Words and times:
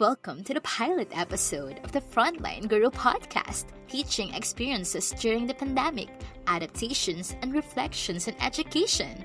Welcome 0.00 0.42
to 0.44 0.54
the 0.54 0.60
pilot 0.62 1.16
episode 1.16 1.78
of 1.84 1.92
the 1.92 2.00
Frontline 2.00 2.68
Guru 2.68 2.90
podcast, 2.90 3.66
teaching 3.86 4.34
experiences 4.34 5.12
during 5.20 5.46
the 5.46 5.54
pandemic, 5.54 6.08
adaptations, 6.48 7.36
and 7.42 7.54
reflections 7.54 8.26
on 8.26 8.34
education. 8.40 9.24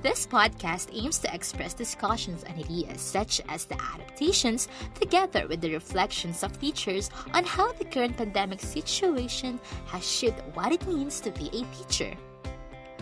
This 0.00 0.24
podcast 0.24 0.90
aims 0.92 1.18
to 1.18 1.34
express 1.34 1.74
discussions 1.74 2.44
and 2.44 2.56
ideas 2.60 3.00
such 3.00 3.40
as 3.48 3.64
the 3.64 3.74
adaptations, 3.94 4.68
together 4.94 5.48
with 5.48 5.60
the 5.60 5.72
reflections 5.72 6.44
of 6.44 6.60
teachers 6.60 7.10
on 7.34 7.42
how 7.42 7.72
the 7.72 7.84
current 7.84 8.16
pandemic 8.16 8.60
situation 8.60 9.58
has 9.86 10.08
shaped 10.08 10.42
what 10.54 10.70
it 10.70 10.86
means 10.86 11.18
to 11.20 11.32
be 11.32 11.48
a 11.48 11.64
teacher. 11.74 12.14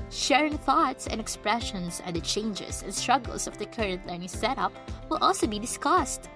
Sharing 0.09 0.57
thoughts 0.57 1.09
and 1.09 1.21
expressions 1.21 2.01
on 2.07 2.15
the 2.15 2.23
changes 2.23 2.83
and 2.83 2.95
struggles 2.95 3.47
of 3.47 3.59
the 3.59 3.67
current 3.67 4.07
learning 4.07 4.29
setup 4.29 4.73
will 5.11 5.19
also 5.21 5.47
be 5.47 5.59
discussed. 5.59 6.31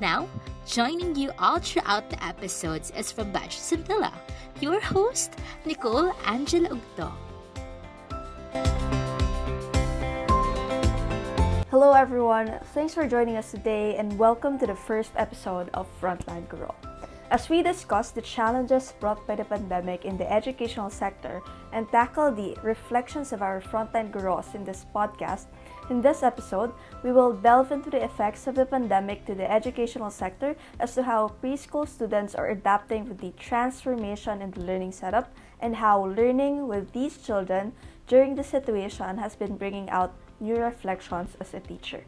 Now, 0.00 0.28
joining 0.66 1.16
you 1.16 1.32
all 1.38 1.58
throughout 1.58 2.10
the 2.10 2.22
episodes 2.22 2.92
is 2.92 3.10
from 3.10 3.32
Batch 3.32 3.56
Sintilla, 3.56 4.12
your 4.60 4.78
host, 4.78 5.32
Nicole 5.64 6.12
Angela 6.26 6.68
Ugto. 6.68 7.12
Hello 11.70 11.92
everyone, 11.92 12.60
thanks 12.74 12.92
for 12.92 13.08
joining 13.08 13.36
us 13.36 13.50
today 13.50 13.96
and 13.96 14.18
welcome 14.18 14.58
to 14.58 14.66
the 14.66 14.76
first 14.76 15.12
episode 15.16 15.70
of 15.72 15.88
Frontline 15.98 16.46
Girl. 16.46 16.74
As 17.30 17.48
we 17.48 17.62
discuss 17.62 18.10
the 18.10 18.20
challenges 18.20 18.92
brought 19.00 19.26
by 19.26 19.34
the 19.34 19.44
pandemic 19.44 20.04
in 20.04 20.18
the 20.18 20.30
educational 20.30 20.90
sector 20.90 21.42
and 21.72 21.88
tackle 21.88 22.30
the 22.30 22.54
reflections 22.62 23.32
of 23.32 23.40
our 23.40 23.62
frontline 23.62 24.12
girls 24.12 24.54
in 24.54 24.62
this 24.62 24.84
podcast, 24.94 25.46
in 25.88 26.02
this 26.02 26.22
episode, 26.22 26.72
we 27.02 27.12
will 27.12 27.32
delve 27.32 27.70
into 27.70 27.90
the 27.90 28.02
effects 28.02 28.46
of 28.46 28.56
the 28.56 28.66
pandemic 28.66 29.24
to 29.26 29.34
the 29.34 29.50
educational 29.50 30.10
sector 30.10 30.56
as 30.80 30.94
to 30.94 31.02
how 31.04 31.34
preschool 31.42 31.88
students 31.88 32.34
are 32.34 32.48
adapting 32.48 33.08
with 33.08 33.18
the 33.18 33.32
transformation 33.38 34.42
in 34.42 34.50
the 34.50 34.60
learning 34.60 34.92
setup 34.92 35.32
and 35.60 35.76
how 35.76 36.04
learning 36.06 36.66
with 36.66 36.92
these 36.92 37.18
children 37.18 37.72
during 38.08 38.34
the 38.34 38.42
situation 38.42 39.18
has 39.18 39.36
been 39.36 39.56
bringing 39.56 39.88
out 39.90 40.14
new 40.40 40.56
reflections 40.56 41.36
as 41.40 41.54
a 41.54 41.60
teacher. 41.60 42.04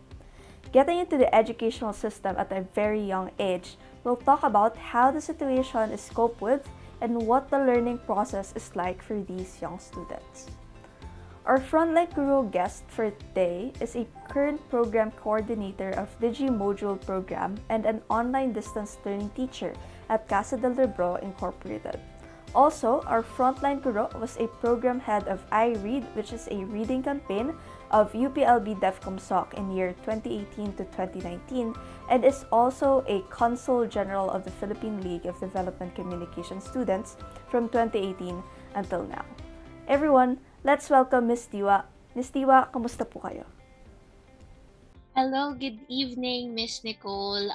Getting 0.72 0.98
into 0.98 1.16
the 1.16 1.32
educational 1.34 1.92
system 1.92 2.36
at 2.36 2.52
a 2.52 2.66
very 2.74 3.00
young 3.00 3.30
age, 3.38 3.76
we'll 4.04 4.16
talk 4.16 4.42
about 4.42 4.76
how 4.76 5.10
the 5.10 5.20
situation 5.20 5.92
is 5.92 6.10
coped 6.12 6.40
with 6.40 6.68
and 7.00 7.22
what 7.22 7.48
the 7.48 7.58
learning 7.58 7.98
process 7.98 8.52
is 8.56 8.74
like 8.74 9.00
for 9.00 9.22
these 9.22 9.62
young 9.62 9.78
students. 9.78 10.48
Our 11.48 11.56
Frontline 11.56 12.12
Guru 12.12 12.50
guest 12.50 12.84
for 12.88 13.08
today 13.08 13.72
is 13.80 13.96
a 13.96 14.04
current 14.28 14.60
program 14.68 15.10
coordinator 15.16 15.96
of 15.96 16.12
DigiModule 16.20 17.00
program 17.06 17.56
and 17.70 17.86
an 17.86 18.02
online 18.10 18.52
distance 18.52 18.98
learning 19.06 19.32
teacher 19.32 19.72
at 20.10 20.28
Casa 20.28 20.58
del 20.58 20.76
Rebro 20.76 21.16
Incorporated. 21.24 21.96
Also, 22.54 23.00
our 23.08 23.22
frontline 23.22 23.80
guru 23.80 24.12
was 24.20 24.36
a 24.36 24.46
program 24.60 25.00
head 25.00 25.24
of 25.24 25.40
iRead, 25.48 26.04
which 26.12 26.34
is 26.34 26.48
a 26.52 26.68
reading 26.68 27.02
campaign 27.02 27.56
of 27.92 28.12
UPLB 28.12 28.76
DEFCOM 28.84 29.18
SOC 29.18 29.56
in 29.56 29.72
year 29.72 29.96
2018 30.04 30.76
to 30.76 30.84
2019 30.84 31.72
and 32.10 32.26
is 32.26 32.44
also 32.52 33.02
a 33.08 33.24
Consul 33.32 33.86
General 33.88 34.28
of 34.28 34.44
the 34.44 34.52
Philippine 34.60 35.00
League 35.00 35.24
of 35.24 35.40
Development 35.40 35.94
Communication 35.94 36.60
Students 36.60 37.16
from 37.48 37.72
2018 37.72 38.36
until 38.76 39.04
now. 39.04 39.24
Everyone, 39.88 40.36
let's 40.68 40.92
welcome 40.92 41.32
Ms. 41.32 41.48
Diwa. 41.48 41.80
Ms. 42.12 42.28
Diwa, 42.28 42.68
kamusta 42.68 43.08
po 43.08 43.24
kayo? 43.24 43.48
Hello, 45.16 45.56
good 45.56 45.80
evening, 45.88 46.52
Miss 46.52 46.84
Nicole. 46.84 47.48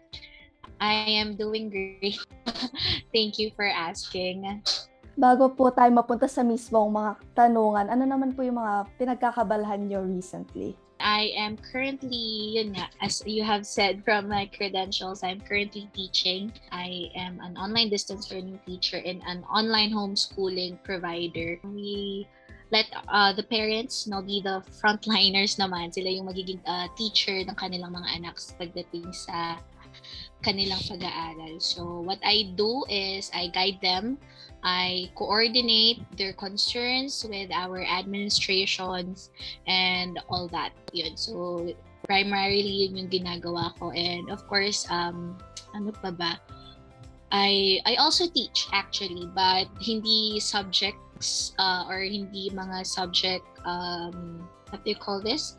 I 0.82 1.22
am 1.22 1.38
doing 1.38 1.70
great. 1.70 2.18
Thank 3.14 3.38
you 3.38 3.54
for 3.54 3.70
asking. 3.70 4.66
Bago 5.14 5.54
po 5.54 5.70
tayo 5.70 5.94
mapunta 5.94 6.26
sa 6.26 6.42
mismong 6.42 6.90
mga 6.90 7.12
tanungan, 7.38 7.86
ano 7.94 8.02
naman 8.02 8.34
po 8.34 8.42
yung 8.42 8.58
mga 8.58 8.90
pinagkakabalahan 8.98 9.86
nyo 9.86 10.02
recently? 10.02 10.74
I 10.98 11.38
am 11.38 11.62
currently, 11.62 12.58
yun 12.58 12.74
nga, 12.74 12.90
as 12.98 13.22
you 13.30 13.46
have 13.46 13.70
said 13.70 14.02
from 14.02 14.26
my 14.26 14.50
credentials, 14.50 15.22
I'm 15.22 15.38
currently 15.38 15.86
teaching. 15.94 16.50
I 16.74 17.14
am 17.14 17.38
an 17.46 17.62
online 17.62 17.94
distance 17.94 18.34
learning 18.34 18.58
teacher 18.66 18.98
and 19.06 19.22
an 19.30 19.46
online 19.46 19.94
homeschooling 19.94 20.82
provider. 20.82 21.62
We 21.62 22.26
let 22.74 22.90
uh, 23.08 23.32
the 23.38 23.46
parents 23.46 24.10
no 24.10 24.26
be 24.26 24.42
the 24.42 24.66
frontliners 24.82 25.62
naman 25.62 25.94
sila 25.94 26.10
yung 26.10 26.26
magiging 26.26 26.58
uh, 26.66 26.90
teacher 26.98 27.38
ng 27.46 27.54
kanilang 27.54 27.94
mga 27.94 28.10
anak 28.18 28.42
pagdating 28.58 29.14
sa 29.14 29.62
kanilang 30.42 30.82
pag-aaral. 30.90 31.62
So 31.62 32.02
what 32.02 32.20
I 32.26 32.52
do 32.58 32.84
is 32.90 33.30
I 33.32 33.54
guide 33.54 33.78
them, 33.80 34.18
I 34.66 35.14
coordinate 35.16 36.02
their 36.18 36.34
concerns 36.34 37.22
with 37.24 37.54
our 37.54 37.86
administrations 37.86 39.30
and 39.70 40.18
all 40.28 40.50
that. 40.50 40.74
Yun. 40.92 41.16
So 41.16 41.70
primarily 42.04 42.90
yun 42.90 43.00
yung 43.00 43.10
ginagawa 43.14 43.72
ko 43.80 43.96
and 43.96 44.28
of 44.28 44.44
course 44.52 44.84
um 44.92 45.40
ano 45.72 45.96
pa 46.04 46.12
ba 46.12 46.36
I 47.32 47.80
I 47.88 47.96
also 47.96 48.28
teach 48.28 48.68
actually 48.76 49.32
but 49.32 49.72
hindi 49.80 50.38
subjects 51.24 51.56
uh, 51.58 51.88
or 51.88 52.04
hindi 52.04 52.52
mga 52.52 52.86
subject 52.86 53.48
um 53.64 54.44
what 54.70 54.84
do 54.84 54.92
you 54.92 55.00
call 55.00 55.24
this? 55.24 55.56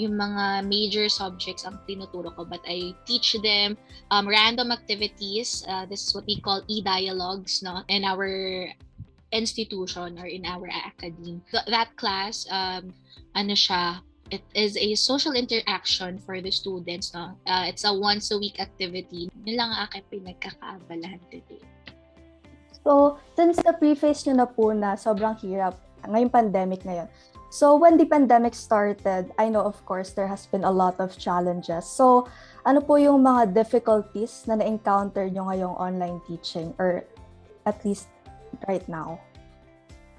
Yung 0.00 0.16
mga 0.16 0.64
major 0.64 1.08
subjects 1.08 1.64
ang 1.64 1.80
tinuturo 1.88 2.32
ko 2.32 2.44
but 2.44 2.60
I 2.64 2.92
teach 3.04 3.36
them 3.40 3.76
um, 4.12 4.28
random 4.28 4.72
activities 4.72 5.64
uh, 5.68 5.84
this 5.88 6.04
is 6.08 6.14
what 6.14 6.24
we 6.28 6.40
call 6.40 6.60
e-dialogues 6.68 7.64
no? 7.64 7.84
In 7.88 8.04
our 8.04 8.28
institution 9.32 10.18
or 10.18 10.26
in 10.26 10.42
our 10.44 10.66
academy 10.66 11.40
Th- 11.52 11.68
that 11.68 11.96
class 11.96 12.48
um, 12.50 12.92
ano 13.36 13.54
siya 13.56 14.00
it 14.30 14.46
is 14.54 14.78
a 14.78 14.94
social 14.94 15.34
interaction 15.34 16.16
for 16.22 16.40
the 16.40 16.52
students 16.52 17.12
no? 17.12 17.36
Uh, 17.44 17.68
it's 17.68 17.84
a 17.84 17.92
once 17.92 18.30
a 18.30 18.38
week 18.38 18.56
activity. 18.62 19.28
Yun 19.44 19.56
lang 19.58 19.68
ang 19.74 19.90
aking 19.90 20.06
pinagkakaabalahan 20.08 21.20
today 21.28 21.60
So, 22.80 23.20
since 23.36 23.60
the 23.60 23.76
preface 23.76 24.24
nyo 24.24 24.44
na 24.44 24.48
po 24.48 24.72
na 24.72 24.96
sobrang 24.96 25.36
hirap 25.44 25.76
ngayong 26.08 26.32
pandemic 26.32 26.80
ngayon, 26.82 27.08
So 27.50 27.74
when 27.74 27.98
the 27.98 28.06
pandemic 28.06 28.54
started, 28.54 29.34
I 29.34 29.50
know 29.50 29.66
of 29.66 29.82
course 29.84 30.14
there 30.14 30.30
has 30.30 30.46
been 30.46 30.62
a 30.62 30.70
lot 30.70 31.02
of 31.02 31.18
challenges. 31.18 31.82
So 31.82 32.30
ano 32.62 32.78
po 32.78 32.94
yung 32.94 33.26
mga 33.26 33.58
difficulties 33.58 34.46
na 34.46 34.54
na-encounter 34.54 35.26
nyo 35.26 35.50
ngayong 35.50 35.74
online 35.74 36.22
teaching 36.30 36.70
or 36.78 37.02
at 37.66 37.82
least 37.82 38.06
right 38.70 38.86
now? 38.86 39.18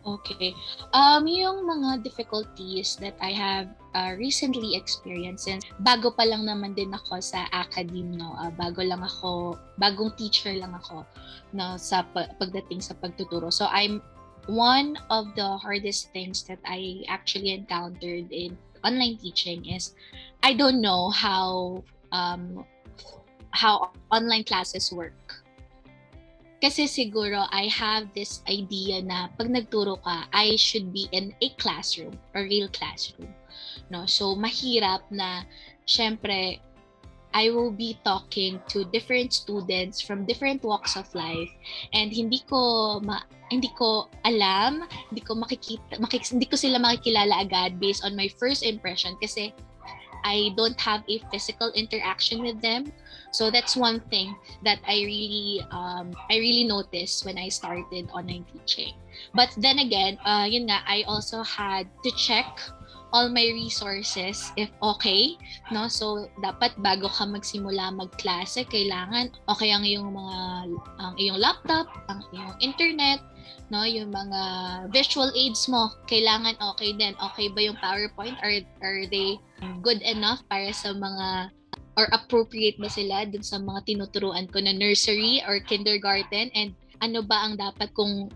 Okay. 0.03 0.51
Um, 0.91 1.23
yung 1.23 1.63
mga 1.63 2.03
difficulties 2.03 2.99
that 2.99 3.15
I 3.23 3.31
have 3.31 3.71
uh, 3.93 4.15
recently 4.17 4.75
experienced, 4.75 5.47
and 5.47 5.65
bago 5.83 6.11
pa 6.13 6.23
lang 6.23 6.47
naman 6.47 6.75
din 6.75 6.93
ako 6.93 7.19
sa 7.19 7.47
academy, 7.51 8.17
no? 8.17 8.35
Uh, 8.39 8.51
bago 8.55 8.81
lang 8.83 9.03
ako, 9.03 9.57
bagong 9.79 10.13
teacher 10.15 10.53
lang 10.55 10.71
ako, 10.75 11.05
no? 11.53 11.75
Sa 11.75 12.03
pagdating 12.13 12.79
sa 12.83 12.95
pagtuturo. 12.97 13.51
So, 13.51 13.67
I'm 13.69 14.01
one 14.49 14.97
of 15.09 15.33
the 15.35 15.57
hardest 15.57 16.09
things 16.13 16.43
that 16.49 16.59
I 16.65 17.05
actually 17.07 17.53
encountered 17.53 18.31
in 18.33 18.57
online 18.83 19.17
teaching 19.17 19.65
is 19.69 19.93
I 20.41 20.53
don't 20.57 20.81
know 20.81 21.13
how 21.13 21.83
um, 22.11 22.65
how 23.51 23.91
online 24.09 24.43
classes 24.43 24.91
work. 24.91 25.43
Kasi 26.61 26.85
siguro 26.85 27.49
I 27.49 27.65
have 27.73 28.13
this 28.13 28.45
idea 28.45 29.01
na 29.01 29.33
pag 29.33 29.49
nagturo 29.49 29.97
ka, 30.05 30.29
I 30.29 30.53
should 30.61 30.93
be 30.93 31.09
in 31.09 31.33
a 31.41 31.49
classroom, 31.57 32.13
a 32.37 32.45
real 32.45 32.69
classroom. 32.69 33.33
No? 33.89 34.05
So 34.05 34.35
mahirap 34.35 35.07
na 35.11 35.43
syempre 35.85 36.59
I 37.33 37.49
will 37.49 37.71
be 37.71 37.97
talking 38.03 38.59
to 38.75 38.83
different 38.91 39.31
students 39.31 40.03
from 40.03 40.27
different 40.27 40.63
walks 40.63 40.99
of 40.99 41.07
life 41.15 41.49
and 41.95 42.11
hindi 42.11 42.43
ko 42.43 42.99
ma 42.99 43.23
hindi 43.47 43.71
ko 43.75 44.11
alam, 44.23 44.87
hindi 45.11 45.23
ko 45.23 45.35
makikita 45.35 45.99
makik, 45.99 46.27
hindi 46.27 46.47
ko 46.47 46.55
sila 46.55 46.79
makikilala 46.79 47.43
agad 47.43 47.79
based 47.79 48.03
on 48.03 48.15
my 48.15 48.27
first 48.39 48.63
impression 48.63 49.15
kasi 49.19 49.55
I 50.23 50.53
don't 50.55 50.79
have 50.79 51.03
a 51.09 51.17
physical 51.31 51.71
interaction 51.73 52.43
with 52.43 52.61
them. 52.61 52.93
So 53.31 53.49
that's 53.49 53.75
one 53.75 53.99
thing 54.11 54.35
that 54.63 54.79
I 54.85 55.01
really 55.03 55.63
um, 55.71 56.13
I 56.29 56.37
really 56.37 56.67
noticed 56.67 57.25
when 57.25 57.39
I 57.39 57.49
started 57.49 58.11
online 58.11 58.45
teaching. 58.51 58.93
But 59.33 59.49
then 59.57 59.79
again, 59.79 60.19
uh, 60.25 60.45
yun 60.47 60.67
nga, 60.67 60.83
I 60.83 61.03
also 61.07 61.43
had 61.43 61.87
to 62.03 62.11
check 62.15 62.59
all 63.11 63.27
my 63.27 63.47
resources 63.51 64.51
if 64.55 64.71
okay, 64.79 65.35
no? 65.69 65.87
So 65.91 66.31
dapat 66.39 66.75
bago 66.79 67.11
ka 67.11 67.27
magsimula 67.27 67.91
magklase, 67.95 68.67
kailangan 68.67 69.35
okay 69.51 69.71
ang 69.71 69.83
iyong 69.83 70.11
mga 70.11 70.37
ang 70.99 71.13
iyong 71.19 71.39
laptop, 71.39 71.87
ang 72.07 72.23
iyong 72.31 72.55
internet, 72.63 73.19
no? 73.71 73.83
Yung 73.83 74.11
mga 74.11 74.41
visual 74.91 75.31
aids 75.35 75.67
mo, 75.67 75.91
kailangan 76.07 76.55
okay 76.75 76.95
din. 76.95 77.15
Okay 77.31 77.51
ba 77.51 77.59
yung 77.63 77.79
PowerPoint? 77.79 78.39
Are 78.39 78.63
are 78.83 79.03
they 79.07 79.39
good 79.83 79.99
enough 80.03 80.43
para 80.47 80.71
sa 80.71 80.95
mga 80.95 81.51
or 81.99 82.07
appropriate 82.15 82.79
ba 82.79 82.87
sila 82.87 83.27
dun 83.27 83.43
sa 83.43 83.59
mga 83.59 83.83
tinuturuan 83.83 84.47
ko 84.47 84.63
na 84.63 84.71
nursery 84.71 85.43
or 85.43 85.59
kindergarten 85.59 86.47
and 86.55 86.71
ano 87.03 87.19
ba 87.19 87.43
ang 87.43 87.59
dapat 87.59 87.91
kong 87.91 88.31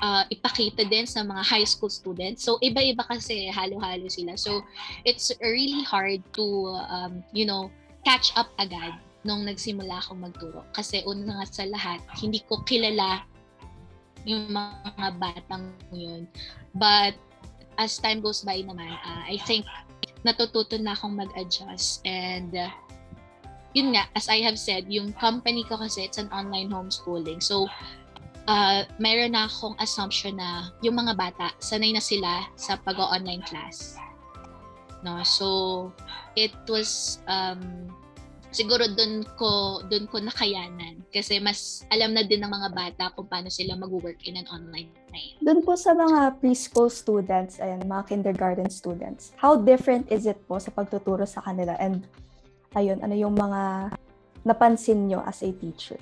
uh, 0.00 0.24
ipakita 0.30 0.86
din 0.88 1.06
sa 1.06 1.22
mga 1.22 1.42
high 1.44 1.66
school 1.66 1.90
students. 1.90 2.42
So 2.42 2.58
iba-iba 2.62 3.04
kasi 3.06 3.50
halo-halo 3.50 4.08
sila. 4.10 4.34
So 4.34 4.64
it's 5.06 5.30
really 5.38 5.84
hard 5.84 6.24
to 6.38 6.46
um, 6.90 7.22
you 7.36 7.46
know 7.46 7.70
catch 8.02 8.32
up 8.34 8.50
agad 8.58 8.98
nung 9.24 9.44
nagsimula 9.48 10.00
akong 10.00 10.20
magturo. 10.20 10.64
Kasi 10.76 11.00
una 11.08 11.40
nga 11.40 11.46
sa 11.48 11.64
lahat, 11.64 12.00
hindi 12.20 12.44
ko 12.44 12.60
kilala 12.64 13.24
yung 14.28 14.52
mga 14.52 15.08
batang 15.20 15.72
yun. 15.92 16.28
But 16.76 17.16
as 17.80 17.96
time 18.00 18.20
goes 18.20 18.44
by 18.44 18.60
naman, 18.60 18.88
uh, 18.88 19.22
I 19.24 19.40
think 19.48 19.64
natututo 20.24 20.76
na 20.80 20.96
akong 20.96 21.16
mag-adjust 21.16 22.04
and 22.04 22.52
uh, 22.52 22.72
yun 23.74 23.92
nga, 23.92 24.06
as 24.14 24.30
I 24.30 24.40
have 24.46 24.56
said, 24.56 24.86
yung 24.88 25.12
company 25.18 25.66
ko 25.66 25.76
kasi 25.76 26.06
it's 26.06 26.16
an 26.16 26.30
online 26.30 26.70
homeschooling. 26.70 27.42
So, 27.42 27.66
uh, 28.48 28.84
mayroon 29.00 29.32
na 29.32 29.48
akong 29.48 29.76
assumption 29.80 30.36
na 30.36 30.72
yung 30.80 30.96
mga 30.96 31.16
bata, 31.16 31.52
sanay 31.60 31.92
na 31.92 32.02
sila 32.02 32.48
sa 32.56 32.76
pag-online 32.80 33.42
class. 33.44 33.96
No? 35.04 35.20
So, 35.24 35.92
it 36.36 36.54
was 36.68 37.20
um, 37.28 37.92
siguro 38.54 38.86
doon 38.86 39.26
ko 39.34 39.82
doon 39.90 40.06
ko 40.06 40.22
nakayanan 40.22 41.02
kasi 41.10 41.42
mas 41.42 41.82
alam 41.90 42.14
na 42.14 42.22
din 42.22 42.38
ng 42.38 42.48
mga 42.48 42.70
bata 42.70 43.04
kung 43.12 43.26
paano 43.26 43.50
sila 43.50 43.74
mag-work 43.74 44.22
in 44.24 44.38
an 44.38 44.46
online 44.48 44.88
time. 45.10 45.34
Doon 45.42 45.60
po 45.66 45.74
sa 45.74 45.92
mga 45.92 46.38
preschool 46.38 46.88
students 46.88 47.58
and 47.58 47.82
mga 47.84 48.14
kindergarten 48.14 48.70
students, 48.70 49.34
how 49.36 49.58
different 49.58 50.06
is 50.08 50.24
it 50.24 50.38
po 50.46 50.62
sa 50.62 50.70
pagtuturo 50.70 51.26
sa 51.26 51.42
kanila 51.42 51.74
and 51.82 52.06
ayun, 52.78 53.02
ano 53.02 53.14
yung 53.14 53.34
mga 53.34 53.94
napansin 54.46 55.10
nyo 55.10 55.22
as 55.26 55.42
a 55.42 55.50
teacher? 55.50 55.98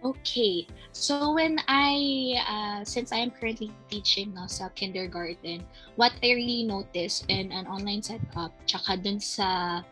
Okay. 0.00 0.66
So 0.92 1.34
when 1.34 1.60
I, 1.68 2.36
uh, 2.46 2.84
since 2.84 3.12
I 3.12 3.18
am 3.18 3.30
currently 3.30 3.72
teaching 3.90 4.32
no, 4.32 4.46
sa 4.46 4.68
kindergarten, 4.72 5.66
what 5.96 6.12
I 6.22 6.32
really 6.32 6.64
noticed 6.64 7.26
in 7.28 7.52
an 7.52 7.66
online 7.66 8.02
setup, 8.02 8.52
tsaka 8.64 8.96
dun 8.96 9.20
sa 9.20 9.82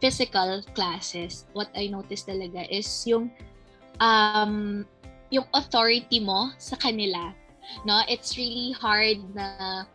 physical 0.00 0.64
classes, 0.74 1.46
what 1.52 1.70
I 1.76 1.86
noticed 1.86 2.26
talaga 2.26 2.66
is 2.66 2.88
yung 3.06 3.30
um 4.00 4.82
yung 5.30 5.46
authority 5.54 6.18
mo 6.18 6.50
sa 6.58 6.74
kanila. 6.74 7.30
No, 7.86 8.02
it's 8.08 8.34
really 8.34 8.74
hard 8.74 9.22
na 9.30 9.86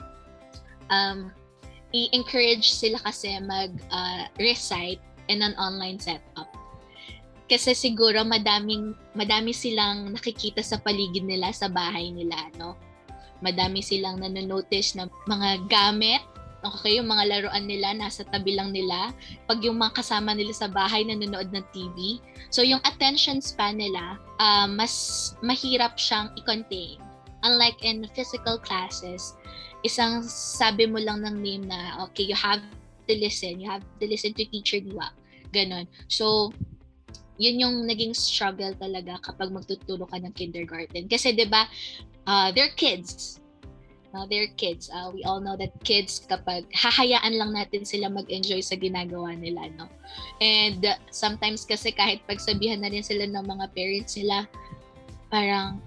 um 0.88 1.36
i-encourage 1.96 2.72
sila 2.72 3.02
kasi 3.02 3.40
mag 3.42 3.74
uh, 3.90 4.30
recite 4.38 5.02
in 5.32 5.42
an 5.42 5.58
online 5.58 5.98
setup. 5.98 6.37
Kasi 7.48 7.72
siguro 7.72 8.28
madaming 8.28 8.92
madami 9.16 9.56
silang 9.56 10.12
nakikita 10.12 10.60
sa 10.60 10.78
paligid 10.84 11.24
nila 11.24 11.56
sa 11.56 11.72
bahay 11.72 12.12
nila, 12.12 12.52
no? 12.60 12.76
Madami 13.40 13.80
silang 13.80 14.20
nanonotice 14.20 15.00
na 15.00 15.08
mga 15.26 15.64
gamit 15.72 16.24
Okay, 16.66 16.98
yung 16.98 17.06
mga 17.06 17.30
laruan 17.30 17.70
nila, 17.70 17.94
nasa 17.94 18.26
tabi 18.26 18.58
lang 18.58 18.74
nila. 18.74 19.14
Pag 19.46 19.62
yung 19.62 19.78
mga 19.78 20.02
kasama 20.02 20.34
nila 20.34 20.52
sa 20.52 20.66
bahay, 20.66 21.06
nanonood 21.06 21.54
ng 21.54 21.66
TV. 21.70 22.18
So, 22.50 22.66
yung 22.66 22.82
attention 22.82 23.40
span 23.40 23.78
nila, 23.78 24.18
uh, 24.42 24.66
mas 24.66 25.36
mahirap 25.46 26.02
siyang 26.02 26.34
i-contain. 26.34 26.98
Unlike 27.46 27.86
in 27.86 28.10
physical 28.18 28.58
classes, 28.58 29.38
isang 29.86 30.26
sabi 30.26 30.90
mo 30.90 30.98
lang 30.98 31.22
ng 31.22 31.38
name 31.38 31.64
na, 31.70 32.02
okay, 32.10 32.26
you 32.26 32.36
have 32.36 32.60
to 33.06 33.14
listen. 33.14 33.62
You 33.62 33.70
have 33.70 33.86
to 34.02 34.06
listen 34.10 34.34
to 34.34 34.44
teacher 34.50 34.82
Diwa. 34.82 35.14
Ganon. 35.54 35.86
So, 36.10 36.52
yun 37.38 37.62
yung 37.62 37.76
naging 37.86 38.14
struggle 38.18 38.74
talaga 38.78 39.22
kapag 39.22 39.54
magtuturo 39.54 40.10
ka 40.10 40.18
ng 40.18 40.34
kindergarten. 40.34 41.06
Kasi 41.10 41.34
'di 41.34 41.50
ba, 41.50 41.66
uh, 42.26 42.50
they're 42.54 42.74
kids 42.74 43.38
no? 44.18 44.26
They're 44.26 44.52
kids. 44.58 44.90
Uh, 44.90 45.14
we 45.14 45.22
all 45.24 45.40
know 45.40 45.54
that 45.62 45.70
kids 45.86 46.26
kapag 46.26 46.66
hahayaan 46.74 47.38
lang 47.38 47.54
natin 47.54 47.86
sila 47.86 48.10
mag-enjoy 48.10 48.66
sa 48.66 48.74
ginagawa 48.74 49.38
nila, 49.38 49.70
no? 49.78 49.86
And 50.42 50.82
uh, 50.82 50.98
sometimes 51.14 51.70
kasi 51.70 51.94
kahit 51.94 52.26
pagsabihan 52.26 52.82
na 52.82 52.90
rin 52.90 53.06
sila 53.06 53.30
ng 53.30 53.46
mga 53.46 53.66
parents 53.78 54.18
nila, 54.18 54.50
parang 55.30 55.78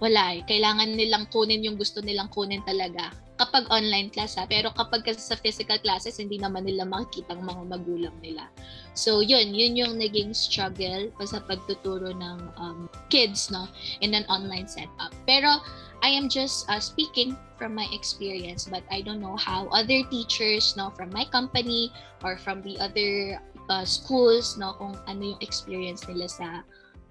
wala 0.00 0.38
eh. 0.38 0.42
Kailangan 0.48 0.96
nilang 0.96 1.28
kunin 1.28 1.60
yung 1.60 1.76
gusto 1.76 2.00
nilang 2.00 2.32
kunin 2.32 2.64
talaga 2.64 3.12
kapag 3.36 3.66
online 3.68 4.08
class 4.08 4.38
ha. 4.38 4.46
Pero 4.46 4.70
kapag 4.72 5.02
kasi 5.02 5.20
sa 5.20 5.36
physical 5.36 5.78
classes, 5.82 6.16
hindi 6.22 6.38
naman 6.38 6.64
nila 6.64 6.86
makikita 6.86 7.34
ang 7.34 7.44
mga 7.44 7.62
magulang 7.66 8.16
nila. 8.22 8.46
So, 8.94 9.20
yun. 9.20 9.54
Yun 9.54 9.74
yung 9.74 9.94
naging 9.98 10.34
struggle 10.34 11.10
pa 11.18 11.26
sa 11.26 11.42
pagtuturo 11.42 12.14
ng 12.14 12.38
um, 12.56 12.86
kids 13.10 13.50
no, 13.50 13.66
in 14.00 14.14
an 14.14 14.22
online 14.30 14.70
setup. 14.70 15.10
Pero, 15.26 15.58
I 16.04 16.12
am 16.12 16.28
just 16.28 16.68
uh, 16.68 16.78
speaking 16.78 17.32
from 17.56 17.74
my 17.74 17.88
experience, 17.90 18.68
but 18.68 18.84
I 18.92 19.00
don't 19.00 19.24
know 19.24 19.40
how 19.40 19.72
other 19.72 20.04
teachers 20.12 20.76
no, 20.76 20.92
from 20.92 21.08
my 21.10 21.24
company 21.32 21.90
or 22.22 22.36
from 22.36 22.60
the 22.60 22.76
other 22.76 23.40
uh, 23.72 23.84
schools, 23.88 24.60
no, 24.60 24.76
kung 24.76 24.92
ano 25.08 25.32
yung 25.32 25.40
experience 25.40 26.04
nila 26.04 26.28
sa 26.28 26.60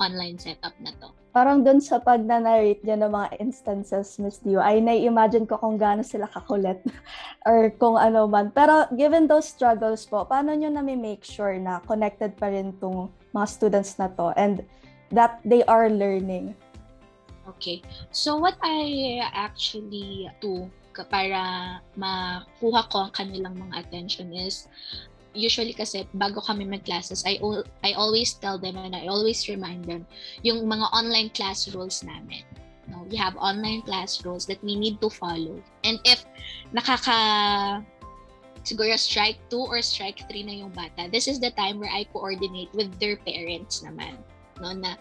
online 0.04 0.36
setup 0.36 0.76
na 0.84 0.92
to. 1.00 1.10
Parang 1.34 1.66
dun 1.66 1.82
sa 1.82 1.98
pag-narrate 1.98 2.86
niya 2.86 3.02
ng 3.02 3.10
mga 3.10 3.42
instances, 3.42 4.22
Miss 4.22 4.38
Dio, 4.44 4.62
ay 4.62 4.84
nai-imagine 4.84 5.50
ko 5.50 5.58
kung 5.58 5.82
gaano 5.82 6.06
sila 6.06 6.30
kakulit 6.30 6.84
or 7.50 7.74
kung 7.82 7.98
ano 7.98 8.30
man. 8.30 8.54
Pero 8.54 8.86
given 8.94 9.26
those 9.26 9.50
struggles 9.50 10.06
po, 10.06 10.28
paano 10.30 10.54
nyo 10.54 10.70
na-make 10.70 11.26
sure 11.26 11.58
na 11.58 11.82
connected 11.90 12.38
pa 12.38 12.54
rin 12.54 12.76
tong 12.78 13.10
mga 13.34 13.48
students 13.50 13.98
na 13.98 14.12
to 14.14 14.30
and 14.38 14.62
that 15.10 15.42
they 15.42 15.66
are 15.66 15.90
learning? 15.90 16.54
Okay. 17.58 17.82
So 18.14 18.38
what 18.38 18.56
I 18.62 19.20
actually 19.34 20.30
do 20.38 20.70
para 21.10 21.82
makuha 21.98 22.86
ko 22.94 23.10
ang 23.10 23.12
kanilang 23.18 23.58
mga 23.58 23.82
attention 23.82 24.30
is 24.30 24.70
usually 25.34 25.74
kasi 25.74 26.08
bago 26.14 26.42
kami 26.42 26.66
mag-classes, 26.66 27.26
I, 27.26 27.42
I 27.84 27.94
always 27.94 28.34
tell 28.38 28.58
them 28.58 28.78
and 28.78 28.96
I 28.96 29.10
always 29.10 29.50
remind 29.50 29.86
them 29.86 30.06
yung 30.42 30.66
mga 30.66 30.90
online 30.94 31.30
class 31.34 31.68
rules 31.74 32.06
namin. 32.06 32.46
No, 32.88 33.06
we 33.10 33.16
have 33.18 33.36
online 33.38 33.82
class 33.82 34.26
rules 34.26 34.46
that 34.48 34.62
we 34.64 34.76
need 34.76 35.02
to 35.02 35.10
follow. 35.10 35.62
And 35.84 36.00
if 36.04 36.26
nakaka 36.76 37.86
siguro 38.64 38.96
strike 39.00 39.40
2 39.52 39.60
or 39.60 39.80
strike 39.82 40.24
3 40.28 40.48
na 40.48 40.56
yung 40.64 40.72
bata, 40.72 41.08
this 41.12 41.28
is 41.28 41.40
the 41.40 41.52
time 41.56 41.80
where 41.80 41.92
I 41.92 42.08
coordinate 42.12 42.72
with 42.76 42.92
their 43.00 43.16
parents 43.24 43.84
naman. 43.84 44.20
No, 44.64 44.72
na 44.72 44.96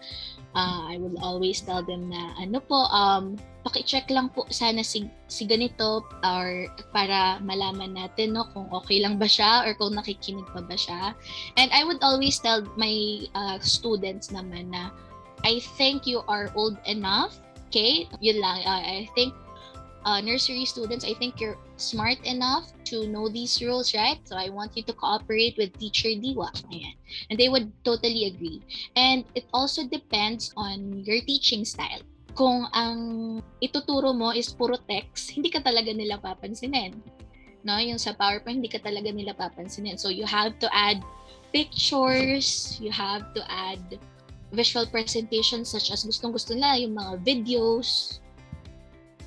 uh, 0.51 0.83
I 0.91 0.99
will 0.99 1.15
always 1.23 1.63
tell 1.63 1.81
them 1.81 2.11
na 2.11 2.35
ano 2.35 2.59
po, 2.59 2.83
um, 2.91 3.39
paki-check 3.63 4.11
lang 4.11 4.27
po 4.27 4.43
sana 4.51 4.83
si, 4.83 5.07
si 5.31 5.47
ganito 5.47 6.03
or 6.19 6.67
para 6.91 7.39
malaman 7.39 7.95
natin 7.95 8.35
no 8.35 8.43
kung 8.51 8.67
okay 8.75 8.99
lang 8.99 9.15
ba 9.15 9.25
siya 9.25 9.63
or 9.63 9.71
kung 9.79 9.95
nakikinig 9.95 10.45
pa 10.51 10.59
ba 10.59 10.75
siya. 10.75 11.15
And 11.55 11.71
I 11.71 11.87
would 11.87 12.03
always 12.03 12.37
tell 12.43 12.67
my 12.75 13.23
uh, 13.31 13.57
students 13.63 14.35
naman 14.35 14.75
na 14.75 14.91
I 15.47 15.63
think 15.79 16.03
you 16.03 16.27
are 16.27 16.51
old 16.59 16.75
enough. 16.83 17.39
Okay? 17.71 18.05
Yun 18.19 18.43
lang. 18.43 18.67
Uh, 18.67 18.83
I 18.83 19.09
think 19.15 19.33
uh, 20.05 20.21
nursery 20.21 20.65
students, 20.65 21.05
I 21.05 21.13
think 21.13 21.39
you're 21.39 21.57
smart 21.77 22.19
enough 22.25 22.71
to 22.85 23.07
know 23.07 23.27
these 23.27 23.61
rules, 23.61 23.93
right? 23.93 24.19
So 24.23 24.35
I 24.35 24.49
want 24.49 24.77
you 24.77 24.83
to 24.83 24.93
cooperate 24.93 25.55
with 25.57 25.77
teacher 25.77 26.09
Diwa. 26.09 26.51
Ayan. 26.71 26.95
And 27.29 27.39
they 27.39 27.49
would 27.49 27.71
totally 27.83 28.25
agree. 28.25 28.61
And 28.95 29.25
it 29.35 29.45
also 29.53 29.87
depends 29.87 30.53
on 30.57 31.03
your 31.03 31.21
teaching 31.21 31.65
style 31.65 32.01
kung 32.33 32.65
ang 32.73 32.97
ituturo 33.61 34.09
mo 34.13 34.33
is 34.33 34.49
puro 34.49 34.77
text, 34.89 35.37
hindi 35.37 35.53
ka 35.53 35.61
talaga 35.61 35.93
nila 35.93 36.17
papansinin. 36.17 36.97
No, 37.63 37.79
yung 37.79 38.01
sa 38.01 38.11
PowerPoint 38.17 38.59
hindi 38.59 38.73
ka 38.73 38.81
talaga 38.81 39.13
nila 39.13 39.37
papansinin. 39.37 39.95
So 39.95 40.09
you 40.09 40.25
have 40.25 40.57
to 40.59 40.67
add 40.73 40.99
pictures, 41.53 42.75
you 42.81 42.89
have 42.89 43.31
to 43.37 43.41
add 43.47 43.79
visual 44.53 44.85
presentations 44.89 45.69
such 45.69 45.89
as 45.93 46.05
gustong-gusto 46.05 46.57
nila 46.57 46.81
yung 46.81 46.93
mga 46.97 47.13
videos, 47.21 48.19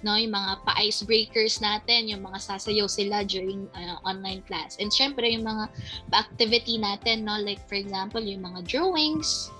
no, 0.07 0.15
yung 0.15 0.31
mga 0.31 0.63
pa-icebreakers 0.63 1.59
natin, 1.59 2.07
yung 2.07 2.23
mga 2.23 2.39
sasayaw 2.39 2.87
sila 2.87 3.27
during 3.27 3.67
uh, 3.75 3.99
online 4.07 4.47
class. 4.47 4.79
And 4.79 4.95
syempre 4.95 5.27
yung 5.35 5.43
mga 5.43 5.67
activity 6.15 6.79
natin, 6.79 7.27
no, 7.27 7.43
like 7.43 7.61
for 7.67 7.75
example, 7.75 8.23
yung 8.23 8.47
mga 8.47 8.63
drawings, 8.71 9.51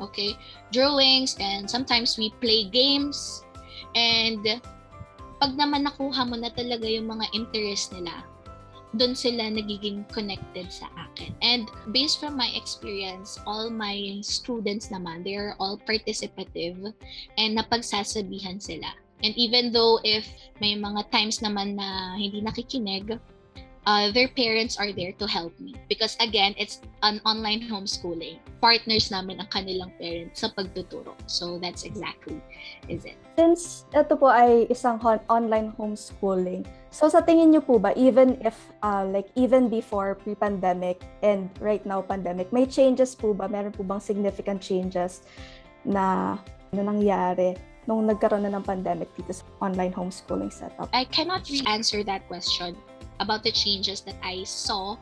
okay 0.00 0.32
drawings 0.72 1.36
and 1.38 1.68
sometimes 1.68 2.16
we 2.16 2.32
play 2.40 2.64
games 2.66 3.44
and 3.94 4.40
pag 5.40 5.52
naman 5.56 5.84
nakuha 5.84 6.24
mo 6.24 6.36
na 6.36 6.48
talaga 6.52 6.88
yung 6.88 7.08
mga 7.08 7.28
interest 7.36 7.92
nila 7.92 8.24
doon 8.98 9.14
sila 9.14 9.46
nagiging 9.46 10.02
connected 10.10 10.66
sa 10.66 10.90
akin. 10.98 11.30
And 11.46 11.70
based 11.94 12.18
from 12.18 12.34
my 12.34 12.50
experience, 12.58 13.38
all 13.46 13.70
my 13.70 14.18
students 14.26 14.90
naman, 14.90 15.22
they 15.22 15.38
are 15.38 15.54
all 15.62 15.78
participative 15.78 16.74
and 17.38 17.50
napagsasabihan 17.54 18.58
sila. 18.58 18.90
And 19.20 19.36
even 19.36 19.72
though 19.72 20.00
if 20.04 20.28
may 20.60 20.76
mga 20.76 21.10
times 21.10 21.40
naman 21.40 21.76
na 21.76 22.16
hindi 22.16 22.40
nakikinig, 22.44 23.20
uh, 23.86 24.12
their 24.12 24.28
parents 24.28 24.76
are 24.78 24.92
there 24.92 25.12
to 25.16 25.26
help 25.26 25.52
me. 25.60 25.74
Because 25.88 26.16
again, 26.20 26.54
it's 26.58 26.80
an 27.02 27.20
online 27.24 27.64
homeschooling. 27.64 28.38
Partners 28.60 29.08
namin 29.08 29.40
ang 29.40 29.48
kanilang 29.48 29.92
parents 29.96 30.44
sa 30.44 30.52
pagtuturo. 30.52 31.16
So 31.26 31.56
that's 31.58 31.84
exactly 31.84 32.40
is 32.88 33.04
it. 33.08 33.16
Since 33.40 33.88
ito 33.96 34.16
po 34.16 34.28
ay 34.28 34.68
isang 34.68 35.00
online 35.28 35.72
homeschooling, 35.80 36.68
so 36.92 37.08
sa 37.08 37.24
tingin 37.24 37.56
niyo 37.56 37.64
po 37.64 37.80
ba, 37.80 37.96
even 37.96 38.36
if, 38.44 38.56
uh, 38.84 39.06
like 39.08 39.32
even 39.32 39.72
before 39.72 40.16
pre-pandemic 40.20 41.00
and 41.24 41.48
right 41.60 41.84
now 41.88 42.04
pandemic, 42.04 42.52
may 42.52 42.68
changes 42.68 43.16
po 43.16 43.32
ba? 43.32 43.48
Meron 43.48 43.72
po 43.72 43.80
bang 43.80 44.02
significant 44.02 44.60
changes 44.60 45.24
na, 45.88 46.36
na 46.68 46.82
nangyari 46.84 47.56
nung 47.90 48.06
nagkaroon 48.06 48.46
na 48.46 48.54
ng 48.54 48.62
pandemic 48.62 49.10
dito 49.18 49.34
sa 49.34 49.42
online 49.58 49.90
homeschooling 49.90 50.54
setup? 50.54 50.86
I 50.94 51.02
cannot 51.10 51.50
really 51.50 51.66
answer 51.66 52.06
that 52.06 52.22
question 52.30 52.78
about 53.18 53.42
the 53.42 53.50
changes 53.50 54.06
that 54.06 54.14
I 54.22 54.46
saw 54.46 54.94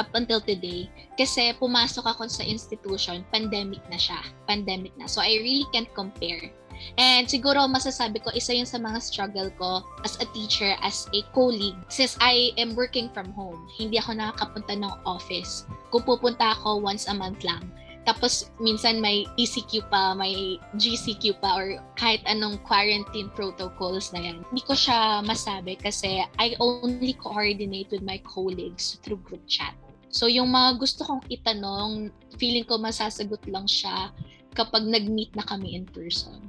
up 0.00 0.08
until 0.16 0.40
today. 0.40 0.88
Kasi 1.20 1.52
pumasok 1.60 2.08
ako 2.08 2.24
sa 2.32 2.40
institution, 2.40 3.28
pandemic 3.28 3.84
na 3.92 4.00
siya. 4.00 4.24
Pandemic 4.48 4.96
na. 4.96 5.04
So 5.04 5.20
I 5.20 5.36
really 5.44 5.68
can't 5.76 5.92
compare. 5.92 6.48
And 6.96 7.28
siguro 7.28 7.68
masasabi 7.68 8.24
ko, 8.24 8.32
isa 8.32 8.56
yun 8.56 8.64
sa 8.66 8.80
mga 8.80 8.98
struggle 9.04 9.52
ko 9.60 9.84
as 10.02 10.16
a 10.18 10.26
teacher, 10.32 10.72
as 10.80 11.06
a 11.12 11.20
colleague. 11.36 11.76
Since 11.92 12.16
I 12.18 12.56
am 12.56 12.72
working 12.72 13.12
from 13.12 13.36
home, 13.36 13.68
hindi 13.76 14.00
ako 14.00 14.16
nakakapunta 14.16 14.80
ng 14.80 14.94
office. 15.04 15.68
Kung 15.92 16.02
pupunta 16.08 16.56
ako 16.56 16.80
once 16.80 17.06
a 17.06 17.14
month 17.14 17.44
lang. 17.44 17.68
Tapos 18.02 18.50
minsan 18.58 18.98
may 18.98 19.22
ECQ 19.38 19.86
pa, 19.86 20.10
may 20.18 20.58
GCQ 20.74 21.38
pa, 21.38 21.54
or 21.54 21.78
kahit 21.94 22.18
anong 22.26 22.58
quarantine 22.66 23.30
protocols 23.30 24.10
na 24.10 24.26
yan. 24.26 24.42
Hindi 24.50 24.62
ko 24.66 24.74
siya 24.74 25.22
masabi 25.22 25.78
kasi 25.78 26.26
I 26.38 26.58
only 26.58 27.14
coordinate 27.14 27.94
with 27.94 28.02
my 28.02 28.18
colleagues 28.26 28.98
through 29.06 29.22
group 29.22 29.46
chat. 29.46 29.78
So 30.10 30.26
yung 30.26 30.50
mga 30.50 30.82
gusto 30.82 31.06
kong 31.06 31.22
itanong, 31.30 32.10
feeling 32.36 32.66
ko 32.66 32.76
masasagot 32.76 33.40
lang 33.46 33.70
siya 33.70 34.10
kapag 34.52 34.84
nag-meet 34.84 35.32
na 35.38 35.46
kami 35.46 35.78
in 35.78 35.86
person. 35.88 36.42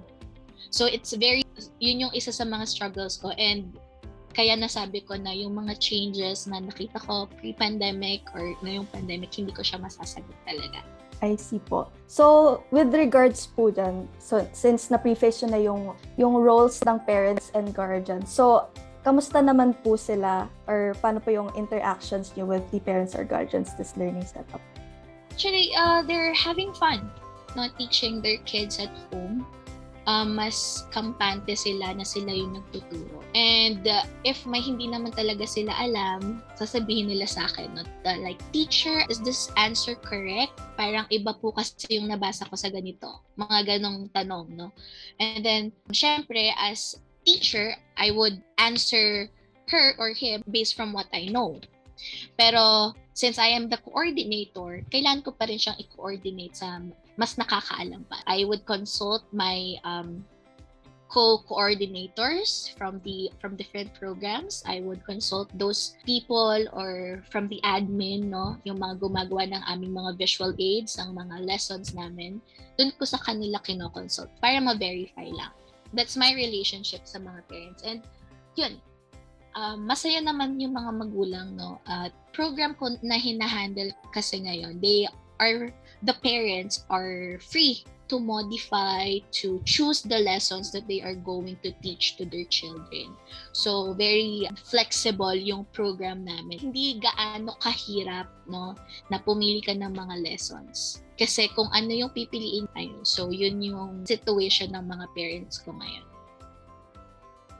So 0.73 0.89
it's 0.89 1.13
very, 1.13 1.45
yun 1.77 2.09
yung 2.09 2.13
isa 2.17 2.33
sa 2.33 2.49
mga 2.49 2.65
struggles 2.65 3.21
ko 3.21 3.29
and 3.37 3.77
kaya 4.33 4.57
nasabi 4.57 5.05
ko 5.05 5.13
na 5.13 5.29
yung 5.29 5.53
mga 5.53 5.77
changes 5.77 6.49
na 6.49 6.57
nakita 6.57 6.97
ko 7.05 7.29
pre-pandemic 7.37 8.25
or 8.33 8.57
na 8.65 8.81
yung 8.81 8.89
pandemic, 8.89 9.29
hindi 9.37 9.53
ko 9.53 9.61
siya 9.61 9.77
masasagot 9.77 10.33
talaga. 10.43 10.81
I 11.23 11.39
see 11.39 11.63
po. 11.63 11.87
So, 12.11 12.67
with 12.67 12.91
regards 12.91 13.47
po 13.47 13.71
dyan, 13.71 14.11
so, 14.19 14.43
since 14.51 14.91
na-preface 14.91 15.47
na 15.47 15.55
yung, 15.55 15.95
yung 16.19 16.35
roles 16.35 16.83
ng 16.83 16.99
parents 17.07 17.47
and 17.55 17.71
guardians, 17.71 18.27
so, 18.27 18.67
kamusta 19.07 19.39
naman 19.39 19.71
po 19.79 19.95
sila 19.95 20.51
or 20.67 20.91
paano 20.99 21.23
po 21.23 21.31
yung 21.31 21.47
interactions 21.55 22.35
niyo 22.35 22.43
with 22.43 22.63
the 22.75 22.83
parents 22.83 23.15
or 23.15 23.23
guardians 23.23 23.71
this 23.79 23.95
learning 23.95 24.27
setup? 24.27 24.59
Actually, 25.31 25.71
uh, 25.79 26.03
they're 26.03 26.35
having 26.35 26.75
fun 26.75 27.07
no, 27.55 27.67
teaching 27.77 28.21
their 28.21 28.37
kids 28.43 28.79
at 28.79 28.89
home 29.11 29.45
um, 30.05 30.35
mas 30.35 30.87
kampante 30.91 31.55
sila 31.55 31.93
na 31.95 32.03
sila 32.03 32.31
yung 32.31 32.59
nagtuturo. 32.59 33.23
And 33.33 33.81
uh, 33.87 34.03
if 34.23 34.45
may 34.45 34.61
hindi 34.61 34.87
naman 34.87 35.15
talaga 35.15 35.47
sila 35.47 35.73
alam, 35.73 36.43
sasabihin 36.59 37.09
nila 37.09 37.25
sa 37.25 37.47
akin, 37.49 37.73
no, 37.73 37.83
the, 38.05 38.19
like, 38.21 38.39
teacher, 38.51 39.03
is 39.09 39.19
this 39.23 39.49
answer 39.55 39.95
correct? 39.95 40.53
Parang 40.77 41.07
iba 41.09 41.33
po 41.33 41.51
kasi 41.55 41.97
yung 41.97 42.11
nabasa 42.11 42.45
ko 42.47 42.55
sa 42.55 42.69
ganito. 42.69 43.09
Mga 43.39 43.77
ganong 43.77 44.11
tanong, 44.13 44.53
no? 44.53 44.69
And 45.17 45.41
then, 45.41 45.63
syempre, 45.89 46.53
as 46.55 46.99
teacher, 47.25 47.73
I 47.97 48.11
would 48.11 48.43
answer 48.59 49.31
her 49.71 49.95
or 49.97 50.11
him 50.11 50.43
based 50.45 50.75
from 50.75 50.91
what 50.91 51.07
I 51.15 51.31
know. 51.31 51.63
Pero 52.35 52.93
since 53.13 53.37
I 53.39 53.53
am 53.55 53.69
the 53.69 53.79
coordinator, 53.79 54.83
kailan 54.91 55.23
ko 55.23 55.31
pa 55.31 55.47
rin 55.47 55.61
siyang 55.61 55.79
i-coordinate 55.79 56.57
sa 56.57 56.81
mas 57.15 57.37
nakakaalam 57.37 58.05
pa. 58.09 58.17
I 58.25 58.45
would 58.45 58.65
consult 58.65 59.25
my 59.29 59.77
um, 59.85 60.25
co-coordinators 61.13 62.73
from 62.73 62.97
the 63.05 63.29
from 63.37 63.53
different 63.53 63.93
programs. 63.93 64.65
I 64.65 64.81
would 64.81 65.05
consult 65.05 65.53
those 65.53 65.93
people 66.01 66.65
or 66.73 67.21
from 67.29 67.45
the 67.53 67.61
admin, 67.61 68.33
no, 68.33 68.57
yung 68.65 68.81
mga 68.81 68.97
gumagawa 68.97 69.45
ng 69.45 69.63
aming 69.69 69.93
mga 69.93 70.17
visual 70.17 70.57
aids, 70.57 70.97
ang 70.97 71.13
mga 71.13 71.45
lessons 71.45 71.93
namin. 71.93 72.41
Doon 72.81 72.89
ko 72.97 73.05
sa 73.05 73.21
kanila 73.21 73.61
kino-consult 73.61 74.33
para 74.41 74.57
ma-verify 74.57 75.29
lang. 75.29 75.53
That's 75.93 76.17
my 76.17 76.33
relationship 76.33 77.05
sa 77.05 77.21
mga 77.21 77.45
parents. 77.45 77.85
And 77.85 78.01
yun, 78.57 78.81
uh, 79.53 79.77
masaya 79.77 80.17
naman 80.17 80.57
yung 80.57 80.73
mga 80.73 80.91
magulang, 80.97 81.53
no. 81.53 81.77
At 81.85 82.09
uh, 82.09 82.33
program 82.33 82.73
ko 82.73 82.89
na 83.05 83.21
hinahandle 83.21 83.93
kasi 84.09 84.41
ngayon, 84.41 84.81
they 84.81 85.05
are 85.43 85.67
the 86.07 86.15
parents 86.23 86.87
are 86.87 87.35
free 87.43 87.83
to 88.07 88.19
modify, 88.19 89.17
to 89.31 89.57
choose 89.65 90.03
the 90.03 90.19
lessons 90.19 90.71
that 90.71 90.87
they 90.87 91.01
are 91.01 91.15
going 91.15 91.57
to 91.63 91.71
teach 91.81 92.15
to 92.19 92.29
their 92.29 92.45
children. 92.45 93.15
So, 93.51 93.95
very 93.95 94.45
flexible 94.53 95.33
yung 95.33 95.65
program 95.71 96.27
namin. 96.27 96.59
Hindi 96.59 96.99
gaano 96.99 97.55
kahirap, 97.63 98.27
no, 98.45 98.75
na 99.07 99.17
pumili 99.17 99.63
ka 99.63 99.73
ng 99.73 99.95
mga 99.95 100.15
lessons. 100.19 101.01
Kasi 101.15 101.47
kung 101.55 101.71
ano 101.71 101.89
yung 101.89 102.11
pipiliin, 102.11 102.67
ayun. 102.75 103.01
So, 103.07 103.31
yun 103.31 103.63
yung 103.63 104.03
situation 104.03 104.75
ng 104.75 104.83
mga 104.83 105.05
parents 105.15 105.63
ko 105.63 105.71
ngayon. 105.73 106.05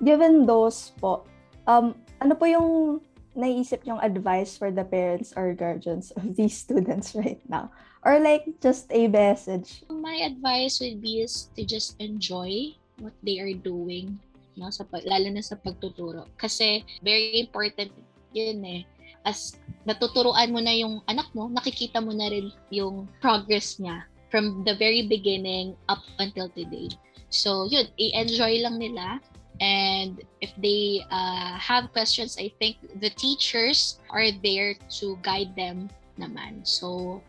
Given 0.03 0.43
those 0.43 0.91
po, 0.99 1.23
um, 1.65 1.95
ano 2.19 2.33
po 2.35 2.45
yung 2.45 2.99
naisip 3.33 3.85
yung 3.85 3.99
advice 3.99 4.57
for 4.57 4.69
the 4.69 4.85
parents 4.85 5.33
or 5.35 5.53
guardians 5.53 6.11
of 6.15 6.35
these 6.37 6.57
students 6.57 7.13
right 7.19 7.41
now? 7.49 7.69
Or 8.03 8.19
like 8.19 8.45
just 8.61 8.91
a 8.91 9.07
message? 9.07 9.83
My 9.89 10.27
advice 10.27 10.79
would 10.83 11.01
be 11.01 11.23
is 11.23 11.49
to 11.55 11.63
just 11.63 11.95
enjoy 11.99 12.75
what 12.99 13.15
they 13.23 13.39
are 13.39 13.53
doing, 13.53 14.19
no? 14.59 14.69
Sa, 14.69 14.83
lalo 14.91 15.27
na 15.31 15.41
sa 15.41 15.55
pagtuturo. 15.55 16.27
Kasi 16.35 16.83
very 17.01 17.39
important 17.39 17.89
yun 18.35 18.59
eh. 18.65 18.81
As 19.23 19.55
natuturuan 19.87 20.51
mo 20.51 20.59
na 20.59 20.75
yung 20.75 20.99
anak 21.07 21.31
mo, 21.31 21.47
nakikita 21.47 22.03
mo 22.03 22.11
na 22.11 22.27
rin 22.27 22.51
yung 22.73 23.07
progress 23.23 23.79
niya 23.79 24.03
from 24.27 24.65
the 24.67 24.75
very 24.75 25.07
beginning 25.07 25.77
up 25.87 26.01
until 26.19 26.49
today. 26.51 26.91
So, 27.31 27.69
yun, 27.69 27.87
i-enjoy 27.97 28.65
lang 28.65 28.77
nila 28.81 29.23
And 29.61 30.21
if 30.41 30.49
they 30.57 31.05
uh, 31.11 31.53
have 31.57 31.93
questions, 31.93 32.37
I 32.39 32.49
think 32.57 32.81
the 32.99 33.09
teachers 33.13 34.01
are 34.09 34.33
there 34.41 34.73
to 34.99 35.17
guide 35.21 35.53
them 35.55 35.89
naman. 36.17 36.65
So, 36.65 37.21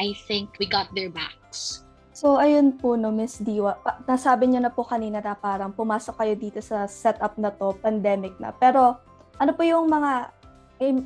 I 0.00 0.16
think 0.28 0.56
we 0.56 0.64
got 0.64 0.88
their 0.94 1.12
backs. 1.12 1.84
So, 2.12 2.36
ayun 2.40 2.76
po, 2.76 2.96
no, 2.96 3.12
Miss 3.12 3.40
Diwa. 3.40 3.76
Nasabi 4.04 4.48
niyo 4.48 4.60
na 4.64 4.72
po 4.72 4.84
kanina 4.84 5.20
na 5.20 5.32
parang 5.32 5.72
pumasok 5.72 6.20
kayo 6.20 6.34
dito 6.36 6.60
sa 6.60 6.84
setup 6.84 7.36
na 7.40 7.52
to, 7.52 7.72
pandemic 7.80 8.36
na. 8.36 8.52
Pero, 8.52 9.00
ano 9.40 9.50
po 9.56 9.64
yung 9.64 9.88
mga 9.88 10.32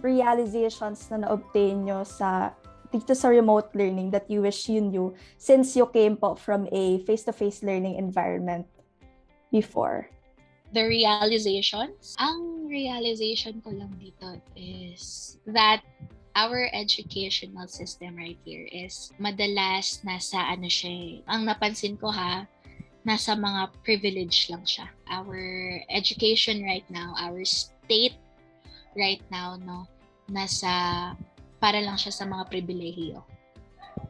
realizations 0.03 1.05
na 1.13 1.27
na-obtain 1.27 1.85
nyo 1.85 2.01
sa 2.03 2.57
dito 2.89 3.13
sa 3.13 3.29
remote 3.29 3.75
learning 3.75 4.09
that 4.15 4.25
you 4.31 4.41
wish 4.41 4.71
you 4.71 4.81
knew 4.81 5.13
since 5.37 5.75
you 5.77 5.85
came 5.91 6.17
po 6.17 6.39
from 6.39 6.65
a 6.71 7.03
face-to-face 7.05 7.61
learning 7.61 7.99
environment 7.99 8.65
before? 9.53 10.09
The 10.73 10.83
realizations. 10.83 12.17
Ang 12.19 12.67
realization 12.67 13.63
ko 13.63 13.71
lang 13.71 13.95
dito 14.01 14.41
is 14.59 15.37
that 15.47 15.83
our 16.37 16.69
educational 16.77 17.65
system 17.67 18.19
right 18.19 18.39
here 18.45 18.69
is 18.69 19.11
madalas 19.17 20.05
nasa 20.05 20.37
ano 20.37 20.69
siya 20.69 20.93
eh. 20.93 21.15
Ang 21.31 21.49
napansin 21.49 21.97
ko 21.97 22.13
ha, 22.13 22.45
nasa 23.07 23.39
mga 23.39 23.73
privilege 23.87 24.53
lang 24.53 24.67
siya. 24.67 24.91
Our 25.09 25.39
education 25.89 26.61
right 26.67 26.85
now, 26.93 27.17
our 27.17 27.41
state 27.47 28.19
right 28.99 29.23
now, 29.33 29.57
no, 29.57 29.89
nasa 30.29 31.15
para 31.63 31.81
lang 31.81 31.97
siya 31.97 32.13
sa 32.13 32.29
mga 32.29 32.53
pribilehiyo. 32.53 33.25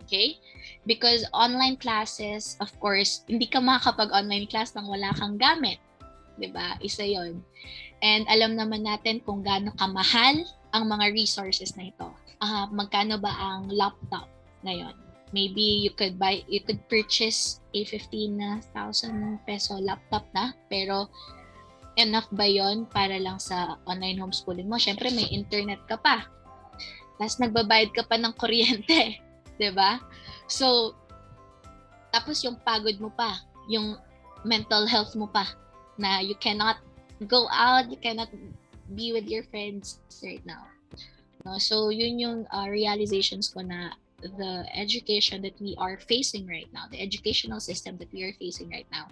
Okay? 0.03 0.39
Because 0.87 1.27
online 1.31 1.79
classes, 1.79 2.59
of 2.59 2.71
course, 2.83 3.23
hindi 3.31 3.47
ka 3.47 3.63
makakapag-online 3.63 4.51
class 4.51 4.75
nang 4.75 4.91
wala 4.91 5.15
kang 5.15 5.39
gamit. 5.39 5.79
'Di 6.37 6.49
ba? 6.53 6.77
Isa 6.81 7.05
'yon. 7.05 7.41
And 8.05 8.29
alam 8.29 8.57
naman 8.57 8.85
natin 8.85 9.25
kung 9.25 9.41
gaano 9.41 9.73
kamahal 9.81 10.45
ang 10.73 10.85
mga 10.87 11.13
resources 11.17 11.73
na 11.75 11.89
ito. 11.89 12.09
Uh, 12.37 12.69
magkano 12.69 13.17
ba 13.17 13.33
ang 13.33 13.73
laptop 13.73 14.29
ngayon? 14.61 14.93
Maybe 15.33 15.83
you 15.83 15.91
could 15.97 16.21
buy 16.21 16.45
you 16.47 16.63
could 16.63 16.79
purchase 16.87 17.65
a 17.75 17.81
15,000 17.83 18.63
peso 19.49 19.75
laptop 19.81 20.25
na, 20.37 20.53
pero 20.69 21.09
enough 21.97 22.29
ba 22.31 22.45
'yon 22.45 22.85
para 22.93 23.17
lang 23.17 23.41
sa 23.41 23.81
online 23.89 24.21
homeschooling 24.21 24.69
mo? 24.69 24.77
Syempre 24.77 25.09
may 25.11 25.27
internet 25.33 25.81
ka 25.89 25.97
pa. 25.97 26.29
Tapos 27.17 27.41
nagbabayad 27.41 27.91
ka 27.97 28.05
pa 28.05 28.21
ng 28.21 28.37
kuryente, 28.41 29.19
'di 29.57 29.71
ba? 29.73 29.99
So 30.47 30.93
tapos 32.13 32.41
yung 32.45 32.61
pagod 32.61 32.97
mo 33.01 33.09
pa, 33.13 33.41
yung 33.69 33.97
mental 34.47 34.87
health 34.87 35.13
mo 35.19 35.27
pa, 35.27 35.53
na 35.99 36.21
you 36.21 36.35
cannot 36.37 36.79
go 37.29 37.49
out, 37.53 37.91
you 37.91 37.97
cannot 37.97 38.29
be 38.95 39.13
with 39.13 39.27
your 39.27 39.43
friends 39.49 39.99
right 40.23 40.45
now. 40.45 40.69
No? 41.45 41.59
So 41.59 41.89
yun 41.91 42.19
yung 42.19 42.39
uh, 42.53 42.69
realizations 42.69 43.49
ko 43.49 43.61
na 43.61 43.97
the 44.21 44.65
education 44.73 45.43
that 45.43 45.57
we 45.61 45.77
are 45.77 46.01
facing 46.01 46.47
right 46.49 46.69
now, 46.73 46.89
the 46.91 47.01
educational 47.01 47.61
system 47.61 47.97
that 47.99 48.09
we 48.13 48.25
are 48.25 48.33
facing 48.41 48.71
right 48.71 48.89
now, 48.93 49.09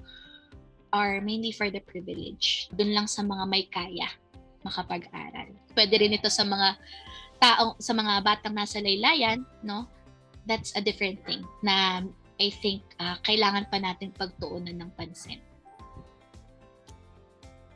are 0.95 1.21
mainly 1.21 1.51
for 1.51 1.69
the 1.69 1.83
privilege. 1.83 2.71
Doon 2.73 2.95
lang 2.95 3.09
sa 3.11 3.27
mga 3.27 3.45
may 3.51 3.67
kaya 3.67 4.09
makapag-aral. 4.65 5.51
Pwede 5.75 5.95
rin 6.01 6.17
ito 6.17 6.31
sa 6.31 6.47
mga 6.47 6.79
taong 7.43 7.77
sa 7.83 7.93
mga 7.93 8.25
batang 8.25 8.57
nasa 8.57 8.81
laylayan, 8.81 9.45
no? 9.61 9.91
That's 10.47 10.73
a 10.77 10.81
different 10.81 11.21
thing 11.27 11.45
na 11.61 12.05
I 12.41 12.49
think 12.63 12.83
uh, 12.99 13.19
kailangan 13.27 13.69
pa 13.69 13.79
natin 13.83 14.15
pagtuunan 14.15 14.77
ng 14.81 14.91
pansin. 14.97 15.43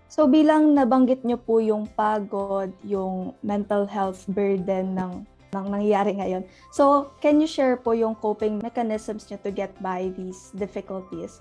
So 0.09 0.25
bilang 0.25 0.73
nabanggit 0.73 1.23
niyo 1.23 1.37
po 1.37 1.61
yung 1.61 1.85
pagod, 1.93 2.73
yung 2.85 3.37
mental 3.45 3.85
health 3.85 4.25
burden 4.29 4.97
ng 4.97 5.29
ng 5.53 5.67
nangyayari 5.69 6.13
ngayon. 6.21 6.43
So, 6.73 7.13
can 7.25 7.41
you 7.41 7.49
share 7.49 7.77
po 7.81 7.97
yung 7.97 8.17
coping 8.21 8.61
mechanisms 8.61 9.29
niyo 9.29 9.41
to 9.45 9.51
get 9.53 9.73
by 9.81 10.13
these 10.13 10.53
difficulties? 10.53 11.41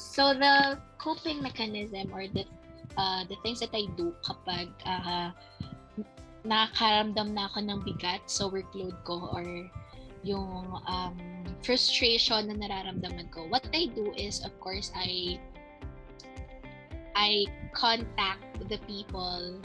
So, 0.00 0.32
the 0.32 0.80
coping 0.96 1.44
mechanism 1.44 2.10
or 2.10 2.26
the 2.26 2.48
uh, 2.96 3.22
the 3.28 3.36
things 3.44 3.60
that 3.60 3.72
I 3.76 3.86
do 3.94 4.16
kapag 4.24 4.72
uh, 4.88 5.30
nakakaramdam 6.44 7.36
na 7.36 7.48
ako 7.48 7.58
ng 7.64 7.78
bigat 7.84 8.22
sa 8.28 8.48
workload 8.48 8.96
ko 9.04 9.32
or 9.32 9.44
yung 10.24 10.80
um, 10.88 11.16
frustration 11.60 12.48
na 12.48 12.56
nararamdaman 12.56 13.28
ko, 13.28 13.44
what 13.52 13.64
I 13.76 13.92
do 13.92 14.12
is, 14.16 14.40
of 14.40 14.52
course, 14.60 14.88
I 14.96 15.36
I 17.14 17.46
contact 17.72 18.42
the 18.68 18.78
people 18.84 19.58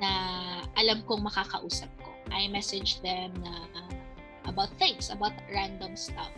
na 0.00 0.12
alam 0.76 1.04
kong 1.04 1.24
makakausap 1.24 1.88
ko. 2.02 2.10
I 2.32 2.48
message 2.48 3.00
them 3.04 3.32
na 3.44 3.52
uh, 3.76 3.92
about 4.48 4.72
things, 4.80 5.12
about 5.12 5.36
random 5.52 5.96
stuff. 5.96 6.32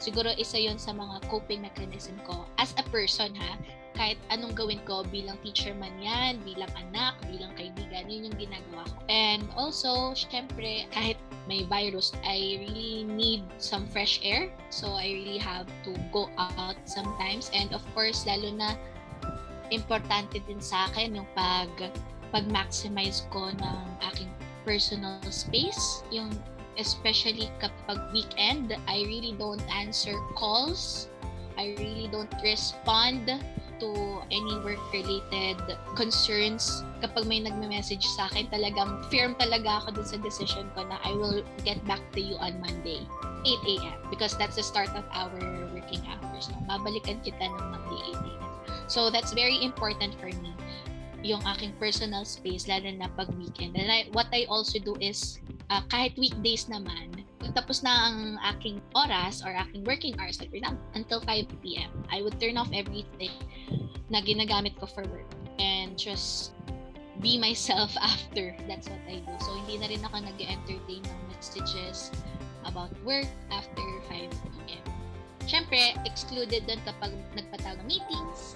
Siguro 0.00 0.32
isa 0.40 0.56
yon 0.56 0.80
sa 0.80 0.96
mga 0.96 1.28
coping 1.28 1.60
mechanism 1.60 2.16
ko 2.24 2.48
as 2.56 2.72
a 2.80 2.84
person 2.88 3.36
ha. 3.36 3.60
Kahit 4.00 4.16
anong 4.32 4.56
gawin 4.56 4.80
ko 4.88 5.04
bilang 5.04 5.36
teacher 5.44 5.76
man 5.76 5.92
yan, 6.00 6.40
bilang 6.40 6.72
anak, 6.72 7.20
bilang 7.28 7.52
kaibigan, 7.52 8.08
yun 8.08 8.32
yung 8.32 8.48
ginagawa 8.48 8.88
ko. 8.88 8.96
And 9.12 9.44
also, 9.60 10.16
syempre, 10.16 10.88
kahit 10.88 11.20
may 11.44 11.68
virus, 11.68 12.16
I 12.24 12.64
really 12.64 13.04
need 13.04 13.44
some 13.60 13.84
fresh 13.84 14.24
air. 14.24 14.48
So, 14.72 14.96
I 14.96 15.04
really 15.04 15.36
have 15.36 15.68
to 15.84 15.92
go 16.16 16.32
out 16.40 16.80
sometimes. 16.88 17.52
And 17.52 17.68
of 17.76 17.84
course, 17.92 18.24
lalo 18.24 18.56
na 18.56 18.80
importante 19.70 20.42
din 20.44 20.60
sa 20.60 20.90
akin 20.90 21.18
yung 21.18 21.28
pag 21.34 21.70
pag-maximize 22.30 23.26
ko 23.34 23.50
ng 23.50 23.86
aking 24.12 24.30
personal 24.62 25.18
space. 25.30 26.06
Yung 26.14 26.30
especially 26.78 27.50
kapag 27.58 27.98
weekend, 28.14 28.74
I 28.86 29.02
really 29.06 29.34
don't 29.34 29.62
answer 29.70 30.14
calls. 30.38 31.10
I 31.58 31.74
really 31.76 32.06
don't 32.08 32.30
respond 32.40 33.26
to 33.80 33.90
any 34.30 34.54
work-related 34.62 35.58
concerns. 35.96 36.84
Kapag 37.02 37.26
may 37.26 37.40
nagme-message 37.42 38.04
sa 38.14 38.30
akin, 38.30 38.46
talagang 38.52 39.02
firm 39.10 39.34
talaga 39.40 39.82
ako 39.82 40.00
dun 40.00 40.06
sa 40.06 40.18
decision 40.20 40.68
ko 40.76 40.86
na 40.86 41.00
I 41.02 41.12
will 41.16 41.42
get 41.64 41.80
back 41.88 42.00
to 42.14 42.20
you 42.20 42.36
on 42.38 42.60
Monday. 42.60 43.02
8 43.44 43.80
a.m. 43.80 43.98
because 44.12 44.36
that's 44.36 44.60
the 44.60 44.64
start 44.64 44.92
of 44.92 45.04
our 45.16 45.32
working 45.72 46.04
hours. 46.04 46.52
Babalikan 46.68 47.24
kita 47.24 47.40
ng 47.40 47.64
Monday 47.72 48.00
8 48.12 48.20
a.m. 48.20 48.49
So 48.90 49.06
that's 49.06 49.30
very 49.30 49.62
important 49.62 50.18
for 50.18 50.34
me 50.42 50.50
yung 51.22 51.44
aking 51.44 51.76
personal 51.76 52.24
space 52.24 52.64
lalo 52.64 52.88
na 52.90 53.08
pag 53.12 53.28
weekend. 53.36 53.76
And 53.76 53.92
I, 53.92 54.08
what 54.16 54.26
I 54.32 54.48
also 54.48 54.80
do 54.80 54.96
is 54.98 55.38
uh, 55.68 55.84
kahit 55.92 56.16
weekdays 56.16 56.66
naman, 56.66 57.22
tapos 57.52 57.84
na 57.84 58.08
ang 58.08 58.18
aking 58.56 58.80
oras 58.96 59.44
or 59.44 59.52
aking 59.52 59.84
working 59.84 60.16
hours, 60.16 60.40
like 60.40 60.50
for 60.50 60.56
example, 60.56 60.82
until 60.96 61.20
5 61.20 61.44
p.m., 61.62 61.90
I 62.08 62.24
would 62.24 62.40
turn 62.40 62.56
off 62.56 62.72
everything 62.72 63.32
na 64.08 64.24
ginagamit 64.24 64.80
ko 64.80 64.88
for 64.88 65.04
work 65.12 65.28
and 65.60 65.94
just 65.94 66.56
be 67.20 67.36
myself 67.36 67.92
after. 68.02 68.56
That's 68.64 68.88
what 68.88 69.02
I 69.04 69.20
do. 69.20 69.34
So, 69.44 69.52
hindi 69.64 69.76
na 69.76 69.92
rin 69.92 70.02
ako 70.04 70.24
nag-entertain 70.24 71.04
ng 71.04 71.20
messages 71.28 72.10
about 72.64 72.92
work 73.04 73.28
after 73.52 73.84
5 74.08 74.30
p.m. 74.30 74.84
Siyempre, 75.44 75.98
excluded 76.06 76.64
doon 76.70 76.80
kapag 76.86 77.12
nagpatawag 77.34 77.82
meetings, 77.82 78.54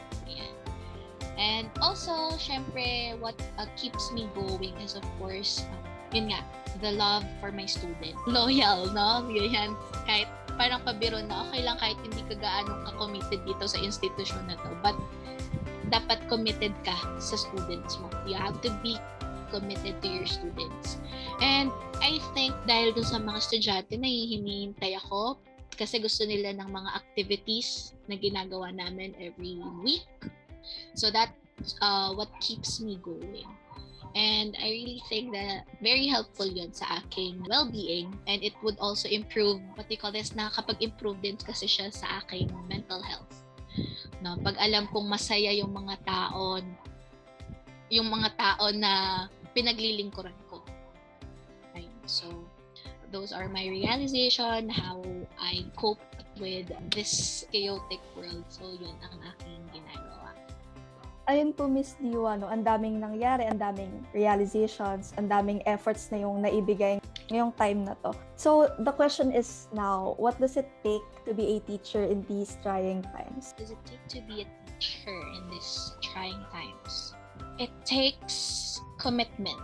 And 1.35 1.67
also, 1.83 2.39
syempre, 2.39 3.19
what 3.19 3.35
uh, 3.59 3.67
keeps 3.75 4.15
me 4.15 4.31
going 4.35 4.75
is 4.79 4.95
of 4.95 5.07
course, 5.19 5.67
uh, 5.67 5.81
yun 6.15 6.31
nga, 6.31 6.41
the 6.79 6.95
love 6.95 7.27
for 7.43 7.51
my 7.51 7.67
student. 7.67 8.15
Loyal, 8.31 8.91
no? 8.95 9.27
Yan, 9.31 9.75
kahit 10.07 10.31
parang 10.55 10.83
pabiro 10.87 11.19
na, 11.19 11.51
okay 11.51 11.67
lang 11.67 11.75
kahit 11.83 11.99
hindi 12.07 12.23
ka 12.31 12.39
gaano 12.39 12.87
ka-committed 12.87 13.43
dito 13.43 13.65
sa 13.67 13.79
institusyon 13.83 14.47
na 14.47 14.55
to. 14.63 14.71
But, 14.79 14.95
dapat 15.93 16.27
committed 16.33 16.73
ka 16.87 16.97
sa 17.21 17.37
students 17.37 18.01
mo. 18.01 18.09
You 18.25 18.39
have 18.39 18.59
to 18.65 18.73
be 18.81 18.97
committed 19.53 20.01
to 20.03 20.09
your 20.09 20.27
students. 20.27 20.99
And 21.39 21.71
I 22.03 22.19
think 22.35 22.55
dahil 22.67 22.99
dun 22.99 23.07
sa 23.07 23.23
mga 23.23 23.39
estudyante 23.39 23.95
na 24.01 24.09
hinihintay 24.09 24.99
ako 24.99 25.39
kasi 25.75 25.99
gusto 25.99 26.23
nila 26.27 26.55
ng 26.55 26.71
mga 26.71 26.91
activities 26.95 27.95
na 28.07 28.15
ginagawa 28.15 28.71
namin 28.71 29.15
every 29.19 29.59
week 29.83 30.07
So 30.95 31.11
that's 31.11 31.35
uh, 31.81 32.15
what 32.15 32.29
keeps 32.41 32.81
me 32.81 32.99
going. 33.03 33.49
And 34.15 34.55
I 34.63 34.71
really 34.71 35.03
think 35.11 35.35
that 35.35 35.67
very 35.83 36.07
helpful 36.07 36.47
yun 36.47 36.71
sa 36.71 37.03
aking 37.03 37.43
well-being. 37.51 38.15
And 38.31 38.47
it 38.47 38.55
would 38.63 38.79
also 38.79 39.11
improve, 39.11 39.59
what 39.75 39.91
they 39.91 39.99
call 39.99 40.15
this, 40.15 40.39
nakakapag-improve 40.39 41.19
din 41.19 41.35
kasi 41.35 41.67
siya 41.67 41.91
sa 41.91 42.23
aking 42.23 42.55
mental 42.71 43.03
health. 43.03 43.43
No, 44.23 44.39
pag 44.39 44.55
alam 44.63 44.87
kong 44.95 45.11
masaya 45.11 45.51
yung 45.51 45.75
mga 45.75 45.99
tao, 46.07 46.63
yung 47.91 48.07
mga 48.07 48.39
tao 48.39 48.71
na 48.71 49.27
pinaglilingkuran 49.51 50.39
ko. 50.47 50.63
Ayun. 51.75 51.99
So, 52.07 52.31
those 53.11 53.35
are 53.35 53.51
my 53.51 53.67
realization, 53.67 54.71
how 54.71 55.03
I 55.43 55.67
cope 55.75 56.03
with 56.39 56.71
this 56.95 57.43
chaotic 57.51 58.03
world. 58.15 58.47
So, 58.47 58.63
yun 58.79 58.95
ang 59.03 59.19
aking 59.27 59.59
ginagawa 59.75 60.24
ayun 61.29 61.53
po 61.57 61.69
Miss 61.69 61.97
Diwa, 62.01 62.37
no, 62.37 62.49
ang 62.49 62.65
daming 62.65 63.01
nangyari, 63.01 63.49
ang 63.49 63.57
daming 63.57 64.05
realizations, 64.13 65.13
ang 65.17 65.29
daming 65.29 65.61
efforts 65.65 66.13
na 66.13 66.25
yung 66.25 66.45
naibigay 66.45 67.01
ngayong 67.33 67.53
time 67.57 67.85
na 67.85 67.97
to. 68.05 68.13
So, 68.37 68.69
the 68.81 68.93
question 68.93 69.33
is 69.33 69.69
now, 69.73 70.15
what 70.21 70.37
does 70.37 70.57
it 70.57 70.69
take 70.85 71.05
to 71.25 71.33
be 71.33 71.57
a 71.57 71.59
teacher 71.65 72.05
in 72.05 72.25
these 72.29 72.57
trying 72.61 73.01
times? 73.17 73.57
Does 73.57 73.73
it 73.73 73.81
take 73.89 74.05
to 74.17 74.21
be 74.29 74.45
a 74.45 74.49
teacher 74.77 75.17
in 75.17 75.43
these 75.49 75.97
trying 76.05 76.45
times? 76.53 77.17
It 77.57 77.73
takes 77.89 78.81
commitment. 79.01 79.61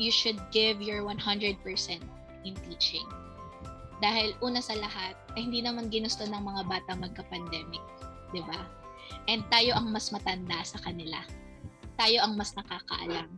You 0.00 0.08
should 0.08 0.40
give 0.48 0.80
your 0.80 1.04
100% 1.04 1.20
in 2.44 2.54
teaching. 2.64 3.04
Dahil 4.00 4.32
una 4.40 4.64
sa 4.64 4.72
lahat, 4.80 5.12
ay 5.36 5.44
hindi 5.44 5.60
naman 5.60 5.92
ginusto 5.92 6.24
ng 6.24 6.40
mga 6.40 6.62
bata 6.64 6.96
magka-pandemic. 6.96 7.84
'di 8.32 8.42
ba? 8.46 8.79
And 9.28 9.44
tayo 9.52 9.76
ang 9.76 9.92
mas 9.92 10.08
matanda 10.14 10.62
sa 10.64 10.78
kanila. 10.80 11.20
Tayo 12.00 12.24
ang 12.24 12.38
mas 12.38 12.56
nakakaalam. 12.56 13.28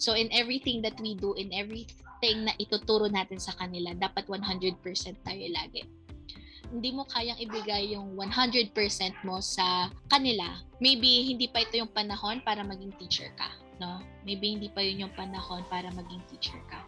So 0.00 0.16
in 0.16 0.32
everything 0.32 0.80
that 0.82 0.96
we 1.02 1.14
do, 1.18 1.36
in 1.36 1.52
everything 1.52 2.48
na 2.48 2.56
ituturo 2.56 3.06
natin 3.10 3.36
sa 3.38 3.52
kanila, 3.58 3.92
dapat 3.94 4.26
100% 4.26 4.80
tayo 5.22 5.44
lagi. 5.52 5.84
Hindi 6.68 6.90
mo 6.92 7.08
kayang 7.08 7.40
ibigay 7.40 7.96
yung 7.96 8.12
100% 8.16 8.72
mo 9.24 9.40
sa 9.40 9.88
kanila. 10.12 10.60
Maybe 10.84 11.32
hindi 11.32 11.48
pa 11.48 11.64
ito 11.64 11.80
yung 11.80 11.92
panahon 11.92 12.44
para 12.44 12.60
maging 12.60 12.92
teacher 13.00 13.32
ka, 13.40 13.48
no? 13.80 14.04
Maybe 14.28 14.52
hindi 14.52 14.68
pa 14.68 14.84
yun 14.84 15.08
yung 15.08 15.14
panahon 15.16 15.64
para 15.72 15.88
maging 15.96 16.20
teacher 16.28 16.60
ka. 16.68 16.84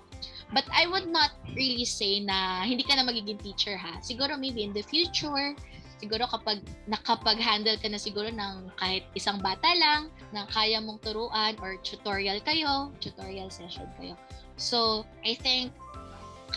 But 0.53 0.69
I 0.69 0.85
would 0.91 1.09
not 1.09 1.33
really 1.57 1.89
say 1.89 2.21
na 2.21 2.67
hindi 2.67 2.85
ka 2.85 2.99
na 2.99 3.09
magiging 3.09 3.41
teacher 3.41 3.79
ha. 3.79 4.03
Siguro 4.05 4.37
maybe 4.37 4.67
in 4.67 4.77
the 4.77 4.85
future, 4.85 5.57
siguro 6.01 6.25
kapag 6.25 6.65
nakapag-handle 6.89 7.77
ka 7.77 7.93
na 7.93 8.01
siguro 8.01 8.33
ng 8.33 8.73
kahit 8.81 9.05
isang 9.13 9.37
bata 9.45 9.69
lang 9.77 10.09
na 10.33 10.49
kaya 10.49 10.81
mong 10.81 11.05
turuan 11.05 11.53
or 11.61 11.77
tutorial 11.85 12.41
kayo, 12.41 12.89
tutorial 13.05 13.53
session 13.53 13.85
kayo. 14.01 14.17
So, 14.57 15.05
I 15.21 15.37
think 15.37 15.77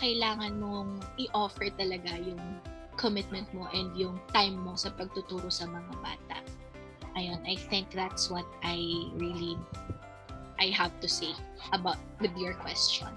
kailangan 0.00 0.56
mong 0.58 1.04
i-offer 1.20 1.68
talaga 1.76 2.16
yung 2.16 2.40
commitment 2.96 3.46
mo 3.52 3.68
and 3.76 3.92
yung 3.94 4.16
time 4.32 4.56
mo 4.56 4.74
sa 4.80 4.88
pagtuturo 4.96 5.52
sa 5.52 5.68
mga 5.68 5.92
bata. 6.00 6.38
Ayun, 7.14 7.38
I 7.46 7.54
think 7.70 7.92
that's 7.94 8.32
what 8.32 8.46
I 8.64 8.80
really 9.14 9.54
I 10.58 10.70
have 10.72 10.94
to 11.02 11.08
say 11.10 11.34
about 11.74 11.98
with 12.22 12.34
your 12.38 12.54
question. 12.58 13.10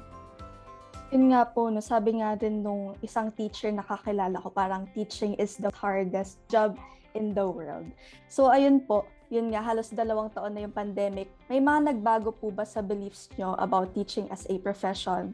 Yun 1.07 1.31
nga 1.31 1.47
po, 1.47 1.71
no, 1.71 1.79
sabi 1.79 2.19
nga 2.19 2.35
din 2.35 2.59
nung 2.59 2.91
isang 2.99 3.31
teacher 3.31 3.71
na 3.71 3.79
kakilala 3.79 4.43
ko, 4.43 4.51
parang 4.51 4.83
teaching 4.91 5.39
is 5.39 5.55
the 5.55 5.71
hardest 5.71 6.35
job 6.51 6.75
in 7.15 7.31
the 7.31 7.47
world. 7.47 7.87
So, 8.27 8.51
ayun 8.51 8.83
po, 8.83 9.07
yun 9.31 9.55
nga, 9.55 9.63
halos 9.63 9.87
dalawang 9.95 10.35
taon 10.35 10.51
na 10.51 10.67
yung 10.67 10.75
pandemic, 10.75 11.31
may 11.47 11.63
mga 11.63 11.95
nagbago 11.95 12.35
po 12.35 12.51
ba 12.51 12.67
sa 12.67 12.83
beliefs 12.83 13.31
nyo 13.39 13.55
about 13.55 13.95
teaching 13.95 14.27
as 14.35 14.43
a 14.51 14.59
profession 14.59 15.31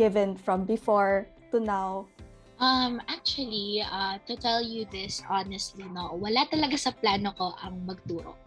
given 0.00 0.40
from 0.40 0.64
before 0.64 1.28
to 1.52 1.60
now? 1.60 2.08
Um, 2.56 2.96
actually, 3.04 3.84
uh, 3.84 4.16
to 4.24 4.40
tell 4.40 4.64
you 4.64 4.88
this 4.88 5.20
honestly, 5.28 5.84
no, 5.84 6.16
wala 6.16 6.48
talaga 6.48 6.80
sa 6.80 6.96
plano 6.96 7.36
ko 7.36 7.52
ang 7.60 7.84
magturo. 7.84 8.40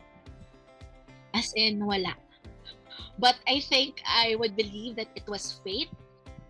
As 1.37 1.53
in, 1.53 1.85
wala. 1.85 2.17
But 3.21 3.37
I 3.45 3.61
think 3.61 4.01
I 4.09 4.33
would 4.41 4.57
believe 4.57 4.97
that 4.97 5.13
it 5.13 5.29
was 5.29 5.61
fate 5.61 5.93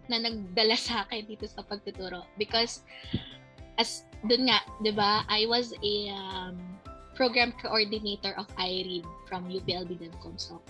na 0.07 0.23
nagdala 0.23 0.75
sa 0.79 1.03
akin 1.05 1.27
dito 1.27 1.47
sa 1.47 1.63
pagtuturo. 1.63 2.23
Because, 2.39 2.83
as, 3.79 4.07
dun 4.27 4.47
nga, 4.47 4.63
di 4.83 4.91
ba, 4.91 5.23
I 5.27 5.45
was 5.47 5.71
a 5.83 5.95
um, 6.11 6.55
program 7.15 7.53
coordinator 7.59 8.33
of 8.37 8.47
IREAD 8.57 9.05
from 9.27 9.47
UPLB 9.51 9.99
Devcom. 9.99 10.39
So, 10.39 10.61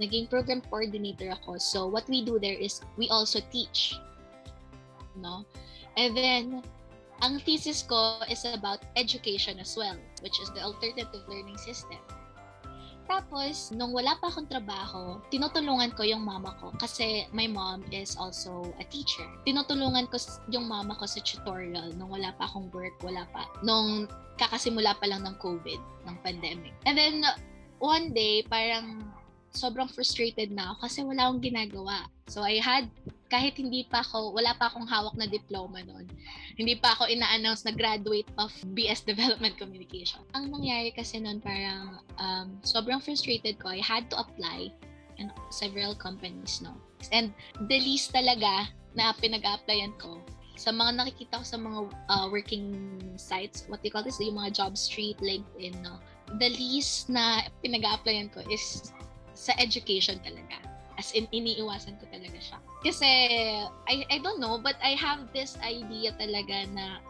naging 0.00 0.30
program 0.30 0.64
coordinator 0.68 1.30
ako. 1.30 1.58
So, 1.58 1.86
what 1.86 2.08
we 2.08 2.24
do 2.24 2.38
there 2.40 2.56
is 2.56 2.80
we 2.96 3.08
also 3.08 3.40
teach. 3.52 3.98
No? 5.18 5.44
And 5.98 6.16
then, 6.16 6.44
ang 7.20 7.44
thesis 7.44 7.84
ko 7.84 8.24
is 8.30 8.48
about 8.48 8.80
education 8.96 9.60
as 9.60 9.76
well, 9.76 9.96
which 10.24 10.40
is 10.40 10.48
the 10.56 10.64
alternative 10.64 11.26
learning 11.28 11.58
system. 11.60 12.00
Tapos, 13.10 13.74
nung 13.74 13.90
wala 13.90 14.14
pa 14.22 14.30
akong 14.30 14.46
trabaho, 14.46 15.18
tinutulungan 15.34 15.90
ko 15.98 16.06
yung 16.06 16.22
mama 16.22 16.54
ko 16.62 16.70
kasi 16.78 17.26
my 17.34 17.50
mom 17.50 17.82
is 17.90 18.14
also 18.14 18.70
a 18.78 18.86
teacher. 18.86 19.26
Tinutulungan 19.42 20.06
ko 20.06 20.14
yung 20.46 20.70
mama 20.70 20.94
ko 20.94 21.10
sa 21.10 21.18
tutorial 21.18 21.90
nung 21.98 22.14
wala 22.14 22.30
pa 22.38 22.46
akong 22.46 22.70
work, 22.70 22.94
wala 23.02 23.26
pa. 23.34 23.50
Nung 23.66 24.06
kakasimula 24.38 24.94
pa 25.02 25.10
lang 25.10 25.26
ng 25.26 25.34
COVID, 25.42 26.06
ng 26.06 26.16
pandemic. 26.22 26.70
And 26.86 26.94
then, 26.94 27.26
one 27.82 28.14
day, 28.14 28.46
parang 28.46 29.02
sobrang 29.50 29.90
frustrated 29.90 30.54
na 30.54 30.72
ako 30.72 30.86
kasi 30.86 30.98
wala 31.02 31.26
akong 31.26 31.42
ginagawa. 31.42 32.06
So, 32.30 32.46
I 32.46 32.62
had 32.62 32.86
kahit 33.30 33.54
hindi 33.56 33.86
pa 33.86 34.02
ako, 34.02 34.34
wala 34.34 34.50
pa 34.58 34.66
akong 34.66 34.90
hawak 34.90 35.14
na 35.14 35.30
diploma 35.30 35.86
noon. 35.86 36.10
Hindi 36.58 36.74
pa 36.74 36.98
ako 36.98 37.06
ina-announce 37.06 37.62
na 37.62 37.70
graduate 37.70 38.26
of 38.42 38.50
BS 38.74 39.06
Development 39.06 39.54
Communication. 39.54 40.26
Ang 40.34 40.50
nangyari 40.50 40.90
kasi 40.90 41.22
noon 41.22 41.38
parang 41.38 42.02
um, 42.18 42.58
sobrang 42.66 42.98
frustrated 42.98 43.56
ko. 43.62 43.70
I 43.70 43.78
had 43.78 44.10
to 44.10 44.18
apply 44.18 44.74
in 45.22 45.30
several 45.54 45.94
companies, 45.94 46.58
no? 46.58 46.74
And 47.14 47.30
the 47.70 47.78
least 47.78 48.10
talaga 48.10 48.66
na 48.98 49.14
pinag-applyan 49.14 49.94
ko 50.02 50.18
sa 50.58 50.74
mga 50.74 51.00
nakikita 51.00 51.40
ko 51.40 51.44
sa 51.46 51.56
mga 51.56 51.78
uh, 52.10 52.26
working 52.28 52.66
sites, 53.16 53.64
what 53.70 53.80
you 53.80 53.88
call 53.94 54.04
this, 54.04 54.20
yung 54.20 54.36
mga 54.36 54.52
job 54.58 54.76
street, 54.76 55.16
LinkedIn, 55.22 55.78
no? 55.80 56.02
The 56.36 56.50
least 56.50 57.08
na 57.08 57.46
pinag-applyan 57.62 58.34
ko 58.34 58.44
is 58.50 58.92
sa 59.40 59.56
education 59.56 60.20
talaga 60.20 60.60
As 61.00 61.16
in, 61.16 61.24
iniiwasan 61.32 61.96
ko 61.96 62.04
talaga 62.12 62.36
siya. 62.36 62.60
Kasi, 62.84 63.08
I, 63.88 64.04
I 64.12 64.20
don't 64.20 64.36
know, 64.36 64.60
but 64.60 64.76
I 64.84 64.92
have 65.00 65.32
this 65.32 65.56
idea 65.64 66.12
talaga 66.20 66.68
na 66.76 67.00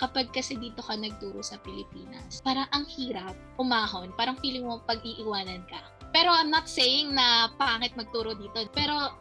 kapag 0.00 0.32
kasi 0.32 0.56
dito 0.56 0.80
ka 0.80 0.96
nagturo 0.96 1.44
sa 1.44 1.60
Pilipinas, 1.60 2.40
parang 2.40 2.64
ang 2.72 2.88
hirap 2.88 3.36
umahon. 3.60 4.16
Parang 4.16 4.40
feeling 4.40 4.64
mo 4.64 4.80
pag-iiwanan 4.88 5.60
ka. 5.68 5.76
Pero 6.08 6.32
I'm 6.32 6.48
not 6.48 6.72
saying 6.72 7.12
na 7.12 7.52
pangit 7.60 7.92
magturo 8.00 8.32
dito. 8.32 8.64
Pero, 8.72 9.12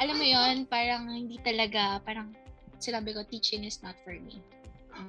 alam 0.00 0.16
mo 0.16 0.24
yon 0.24 0.64
parang 0.64 1.04
hindi 1.12 1.36
talaga, 1.44 2.00
parang 2.08 2.32
sinabi 2.80 3.12
ko, 3.12 3.20
teaching 3.28 3.68
is 3.68 3.84
not 3.84 4.00
for 4.00 4.16
me. 4.16 4.40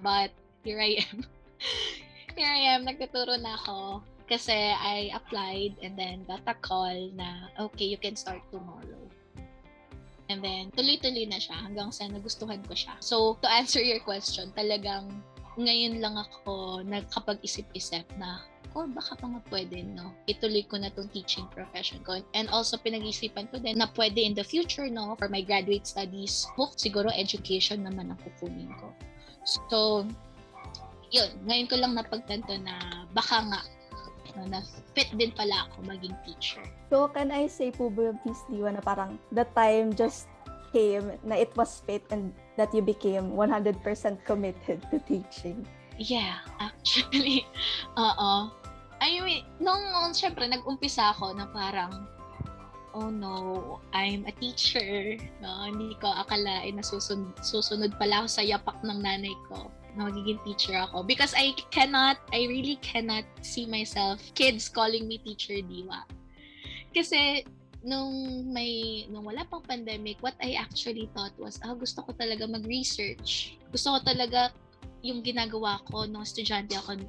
But, 0.03 0.35
here 0.67 0.83
I 0.83 0.99
am. 0.99 1.23
here 2.35 2.51
I 2.51 2.75
am, 2.75 2.83
nagtuturo 2.83 3.39
na 3.39 3.55
ako 3.55 4.03
kasi 4.27 4.53
I 4.75 5.09
applied 5.15 5.79
and 5.79 5.95
then 5.95 6.27
got 6.27 6.43
a 6.45 6.55
call 6.55 6.95
na, 7.15 7.47
okay, 7.71 7.87
you 7.87 7.97
can 7.97 8.19
start 8.19 8.43
tomorrow. 8.51 9.07
And 10.27 10.43
then, 10.43 10.75
tuloy-tuloy 10.75 11.31
na 11.31 11.39
siya 11.39 11.55
hanggang 11.55 11.95
sa 11.95 12.03
nagustuhan 12.11 12.59
ko 12.67 12.75
siya. 12.75 12.99
So, 12.99 13.39
to 13.39 13.47
answer 13.47 13.79
your 13.79 14.03
question, 14.03 14.51
talagang 14.51 15.23
ngayon 15.55 16.03
lang 16.03 16.19
ako 16.19 16.83
nagkapag-isip-isip 16.83 18.03
na, 18.19 18.43
oh, 18.75 18.83
baka 18.91 19.15
pa 19.15 19.25
nga 19.25 19.41
pwede, 19.47 19.87
no? 19.87 20.11
Ituloy 20.27 20.67
ko 20.67 20.77
na 20.77 20.91
tong 20.91 21.07
teaching 21.15 21.47
profession 21.55 22.03
ko. 22.03 22.19
And 22.35 22.51
also, 22.51 22.75
pinag-isipan 22.75 23.47
ko 23.49 23.63
din 23.63 23.79
na 23.79 23.87
pwede 23.95 24.19
in 24.19 24.35
the 24.35 24.43
future, 24.43 24.91
no? 24.91 25.15
For 25.15 25.31
my 25.31 25.41
graduate 25.41 25.87
studies, 25.87 26.43
hope 26.59 26.75
siguro 26.75 27.07
education 27.15 27.87
naman 27.87 28.11
ang 28.11 28.19
kukunin 28.19 28.75
ko. 28.83 28.91
So, 29.71 30.03
yun, 31.07 31.31
ngayon 31.47 31.71
ko 31.71 31.75
lang 31.79 31.95
napagtanto 31.95 32.51
na 32.59 33.07
baka 33.15 33.47
nga 33.47 33.59
na 34.45 34.61
fit 34.93 35.09
din 35.17 35.33
pala 35.33 35.65
ako 35.65 35.89
maging 35.89 36.13
teacher. 36.21 36.61
So, 36.93 37.09
can 37.09 37.33
I 37.33 37.49
say 37.49 37.73
po 37.73 37.89
ba 37.89 38.13
Miss 38.21 38.45
Diwa 38.51 38.75
na 38.75 38.83
parang 38.85 39.17
the 39.33 39.47
time 39.57 39.97
just 39.97 40.29
came 40.69 41.15
na 41.25 41.39
it 41.39 41.49
was 41.57 41.81
fate 41.87 42.05
and 42.13 42.35
that 42.59 42.69
you 42.75 42.85
became 42.85 43.33
100% 43.33 43.81
committed 44.27 44.83
to 44.93 45.01
teaching? 45.09 45.65
Yeah, 45.97 46.43
actually. 46.61 47.47
Oo. 47.97 48.53
I 48.97 49.09
mean, 49.21 49.45
nung 49.61 50.13
syempre 50.13 50.45
nag-umpisa 50.49 51.13
ako 51.13 51.33
na 51.37 51.45
parang 51.49 52.09
oh 52.97 53.13
no, 53.13 53.77
I'm 53.93 54.25
a 54.25 54.33
teacher. 54.33 55.21
No, 55.37 55.69
hindi 55.69 55.93
ko 56.01 56.09
akalain 56.09 56.81
na 56.81 56.85
susunod, 56.85 57.37
susunod 57.45 57.93
pala 58.01 58.25
ako 58.25 58.27
sa 58.29 58.41
yapak 58.41 58.81
ng 58.81 58.99
nanay 59.05 59.37
ko 59.45 59.69
na 59.97 60.07
magiging 60.07 60.39
teacher 60.45 60.77
ako. 60.77 61.01
Because 61.01 61.33
I 61.33 61.57
cannot, 61.73 62.21
I 62.29 62.45
really 62.45 62.77
cannot 62.79 63.25
see 63.41 63.65
myself, 63.65 64.21
kids 64.37 64.69
calling 64.69 65.09
me 65.09 65.17
teacher 65.17 65.57
diwa. 65.59 66.05
Kasi, 66.93 67.43
nung 67.81 68.45
may, 68.53 69.05
nung 69.09 69.25
wala 69.25 69.43
pang 69.49 69.65
pandemic, 69.65 70.21
what 70.21 70.37
I 70.37 70.57
actually 70.57 71.09
thought 71.17 71.33
was, 71.41 71.57
ah, 71.65 71.73
gusto 71.73 72.05
ko 72.05 72.13
talaga 72.13 72.45
mag-research. 72.45 73.57
Gusto 73.73 73.97
ko 73.97 73.99
talaga 74.05 74.53
yung 75.01 75.21
ginagawa 75.21 75.81
ko 75.89 76.05
nung 76.05 76.25
estudyante 76.25 76.77
ako 76.77 77.01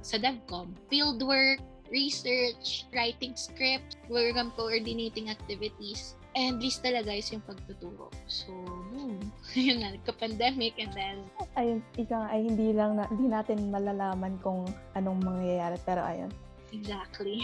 sa 0.00 0.16
DevCom. 0.16 0.72
Fieldwork, 0.88 1.60
research, 1.90 2.86
writing 2.90 3.34
script, 3.38 4.00
program 4.10 4.50
coordinating 4.54 5.30
activities. 5.30 6.18
And 6.36 6.60
least 6.60 6.84
talaga 6.84 7.16
is 7.16 7.32
yung 7.32 7.40
pagtuturo. 7.48 8.12
So, 8.28 8.52
boom. 8.92 9.32
Yun 9.56 9.80
na, 9.82 9.96
nagka-pandemic 9.96 10.76
and 10.76 10.92
then... 10.92 11.16
Ayun, 11.56 11.80
ika 11.96 12.28
ay 12.28 12.44
hindi 12.44 12.76
lang 12.76 13.00
na, 13.00 13.08
hindi 13.08 13.32
natin 13.32 13.72
malalaman 13.72 14.36
kung 14.44 14.68
anong 14.92 15.16
mangyayari. 15.24 15.80
Pero 15.88 16.04
ayun. 16.04 16.28
Exactly. 16.76 17.40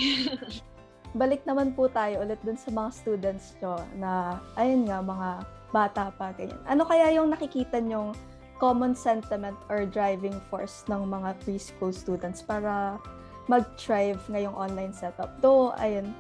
Balik 1.21 1.41
naman 1.49 1.73
po 1.73 1.89
tayo 1.89 2.21
ulit 2.21 2.37
dun 2.45 2.61
sa 2.61 2.69
mga 2.69 2.93
students 2.93 3.57
nyo 3.65 3.81
na, 3.97 4.37
ayun 4.61 4.85
nga, 4.85 5.01
mga 5.01 5.29
bata 5.73 6.05
pa, 6.13 6.37
ganyan. 6.37 6.61
Ano 6.69 6.85
kaya 6.85 7.17
yung 7.17 7.33
nakikita 7.33 7.81
nyong 7.81 8.13
common 8.61 8.93
sentiment 8.93 9.57
or 9.73 9.89
driving 9.89 10.37
force 10.53 10.85
ng 10.93 11.09
mga 11.09 11.33
preschool 11.41 11.97
students 11.97 12.45
para 12.45 13.01
mag-thrive 13.49 14.21
ngayong 14.29 14.53
online 14.53 14.93
setup? 14.93 15.41
Though, 15.41 15.73
ayun, 15.81 16.13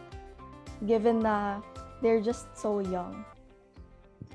given 0.88 1.20
na 1.20 1.60
they're 2.02 2.20
just 2.20 2.50
so 2.58 2.82
young. 2.82 3.24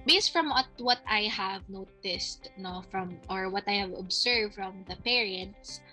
Based 0.07 0.31
from 0.31 0.49
what, 0.49 0.71
what 0.79 1.03
I 1.03 1.27
have 1.27 1.67
noticed, 1.67 2.49
no, 2.57 2.81
from 2.89 3.19
or 3.29 3.51
what 3.51 3.67
I 3.67 3.83
have 3.83 3.91
observed 3.91 4.55
from 4.55 4.87
the 4.87 4.95
parents, 5.03 5.83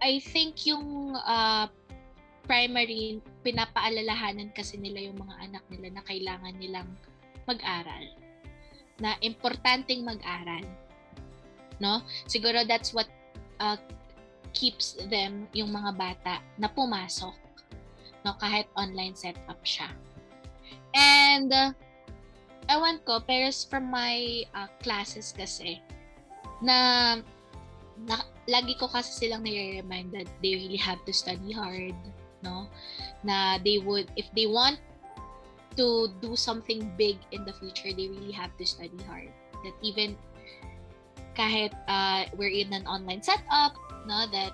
I 0.00 0.18
think 0.18 0.64
yung 0.64 1.12
uh, 1.14 1.68
primary 2.48 3.20
pinapaalalahanan 3.44 4.56
kasi 4.56 4.80
nila 4.80 5.12
yung 5.12 5.20
mga 5.20 5.34
anak 5.44 5.64
nila 5.68 6.00
na 6.00 6.02
kailangan 6.08 6.54
nilang 6.56 6.88
mag-aral. 7.44 8.16
Na 8.96 9.20
importanteng 9.20 10.08
mag-aral. 10.08 10.64
No? 11.76 12.00
Siguro 12.24 12.64
that's 12.64 12.96
what 12.96 13.12
uh, 13.60 13.76
keeps 14.56 14.96
them, 15.12 15.44
yung 15.52 15.68
mga 15.68 15.92
bata, 15.92 16.40
na 16.56 16.72
pumasok. 16.72 17.36
No? 18.24 18.32
Kahit 18.40 18.72
online 18.72 19.12
setup 19.12 19.60
siya. 19.60 19.92
And, 20.94 21.52
uh, 21.52 21.72
ewan 22.68 23.00
ko, 23.04 23.20
pero 23.24 23.48
from 23.68 23.88
my 23.90 24.44
uh, 24.52 24.68
classes 24.84 25.32
kasi, 25.36 25.80
na, 26.60 27.18
na 28.06 28.16
lagi 28.48 28.76
ko 28.78 28.88
kasi 28.88 29.12
silang 29.12 29.42
nire-remind 29.42 30.12
that 30.12 30.28
they 30.40 30.54
really 30.54 30.80
have 30.80 31.00
to 31.04 31.12
study 31.12 31.52
hard, 31.52 31.96
no? 32.44 32.68
Na 33.24 33.58
they 33.58 33.78
would, 33.78 34.08
if 34.16 34.28
they 34.36 34.46
want 34.46 34.78
to 35.76 36.10
do 36.20 36.34
something 36.34 36.90
big 36.98 37.16
in 37.30 37.44
the 37.44 37.54
future, 37.56 37.94
they 37.94 38.08
really 38.08 38.34
have 38.34 38.50
to 38.58 38.66
study 38.66 38.98
hard. 39.06 39.30
That 39.64 39.74
even 39.82 40.18
kahit 41.38 41.70
uh, 41.86 42.26
we're 42.34 42.50
in 42.50 42.74
an 42.74 42.86
online 42.86 43.22
setup, 43.22 43.78
no, 44.06 44.26
that 44.34 44.52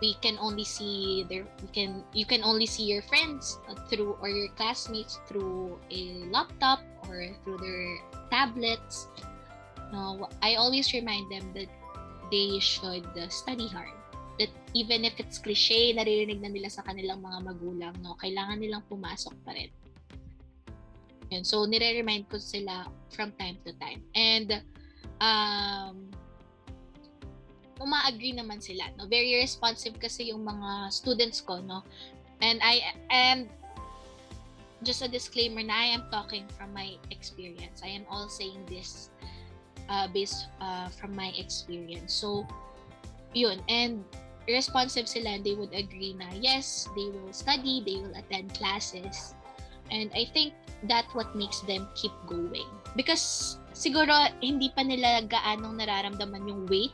we 0.00 0.14
can 0.20 0.38
only 0.38 0.64
see 0.64 1.24
their 1.28 1.46
we 1.62 1.68
can 1.70 2.02
you 2.12 2.26
can 2.26 2.42
only 2.42 2.66
see 2.66 2.84
your 2.84 3.02
friends 3.02 3.58
through 3.88 4.18
or 4.20 4.28
your 4.28 4.48
classmates 4.58 5.20
through 5.26 5.78
a 5.90 6.26
laptop 6.30 6.80
or 7.08 7.28
through 7.42 7.58
their 7.58 7.98
tablets 8.30 9.08
no 9.92 10.28
i 10.42 10.54
always 10.56 10.92
remind 10.92 11.30
them 11.30 11.46
that 11.54 11.70
they 12.30 12.58
should 12.58 13.06
study 13.30 13.68
hard 13.68 13.94
that 14.38 14.50
even 14.74 15.04
if 15.04 15.14
it's 15.18 15.38
cliche, 15.38 15.94
naririnig 15.94 16.42
na 16.42 16.50
nila 16.50 16.66
sa 16.66 16.82
kanilang 16.82 17.22
mga 17.22 17.38
magulang, 17.46 17.94
no, 18.02 18.18
kailangan 18.18 18.58
nilang 18.58 18.82
pumasok 18.90 19.34
pa 19.46 19.54
rin. 19.54 19.70
Yun. 21.30 21.46
So, 21.46 21.64
nire-remind 21.64 22.26
ko 22.28 22.38
sila 22.38 22.90
from 23.14 23.32
time 23.38 23.58
to 23.62 23.72
time. 23.78 24.02
And, 24.14 24.60
um, 25.22 26.10
uma-agree 27.84 28.32
naman 28.32 28.64
sila, 28.64 28.88
no? 28.96 29.04
Very 29.04 29.36
responsive 29.36 30.00
kasi 30.00 30.32
yung 30.32 30.42
mga 30.42 30.88
students 30.88 31.44
ko, 31.44 31.60
no? 31.60 31.84
And 32.40 32.58
I, 32.64 32.80
and 33.12 33.52
just 34.82 35.04
a 35.04 35.08
disclaimer 35.08 35.60
na 35.60 35.76
I 35.76 35.88
am 35.92 36.08
talking 36.08 36.48
from 36.56 36.72
my 36.72 36.96
experience. 37.12 37.84
I 37.84 37.92
am 37.92 38.08
all 38.08 38.32
saying 38.32 38.64
this 38.66 39.12
uh, 39.88 40.08
based 40.08 40.48
uh, 40.60 40.88
from 40.88 41.12
my 41.12 41.32
experience. 41.36 42.12
So, 42.12 42.48
yun. 43.36 43.60
And 43.68 44.04
responsive 44.48 45.08
sila, 45.08 45.40
they 45.40 45.54
would 45.56 45.72
agree 45.72 46.16
na 46.16 46.32
yes, 46.36 46.88
they 46.96 47.08
will 47.08 47.32
study, 47.32 47.84
they 47.84 48.00
will 48.00 48.16
attend 48.16 48.52
classes. 48.56 49.34
And 49.92 50.08
I 50.16 50.28
think 50.32 50.52
that 50.88 51.04
what 51.12 51.32
makes 51.36 51.60
them 51.64 51.88
keep 51.96 52.12
going. 52.28 52.68
Because 52.96 53.56
siguro 53.72 54.12
hindi 54.40 54.72
pa 54.72 54.84
nila 54.84 55.24
gaanong 55.28 55.80
nararamdaman 55.80 56.48
yung 56.48 56.64
weight, 56.68 56.92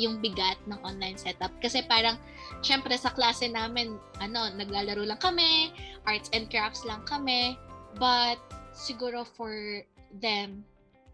yung 0.00 0.24
bigat 0.24 0.56
ng 0.64 0.80
online 0.80 1.20
setup. 1.20 1.52
Kasi 1.60 1.84
parang, 1.84 2.16
syempre 2.64 2.96
sa 2.96 3.12
klase 3.12 3.52
namin, 3.52 4.00
ano, 4.18 4.48
naglalaro 4.56 5.04
lang 5.04 5.20
kami, 5.20 5.68
arts 6.08 6.32
and 6.32 6.48
crafts 6.48 6.88
lang 6.88 7.04
kami. 7.04 7.60
But 8.00 8.40
siguro 8.72 9.28
for 9.28 9.84
them, 10.16 10.64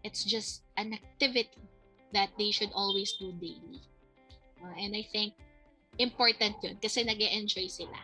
it's 0.07 0.23
just 0.23 0.63
an 0.79 0.95
activity 0.95 1.67
that 2.15 2.31
they 2.39 2.55
should 2.55 2.71
always 2.71 3.11
do 3.19 3.35
daily. 3.35 3.83
Uh, 4.63 4.73
and 4.79 4.95
I 4.95 5.03
think 5.11 5.35
important 5.97 6.57
yun 6.63 6.77
kasi 6.79 7.03
nag 7.03 7.19
enjoy 7.19 7.67
sila. 7.67 7.99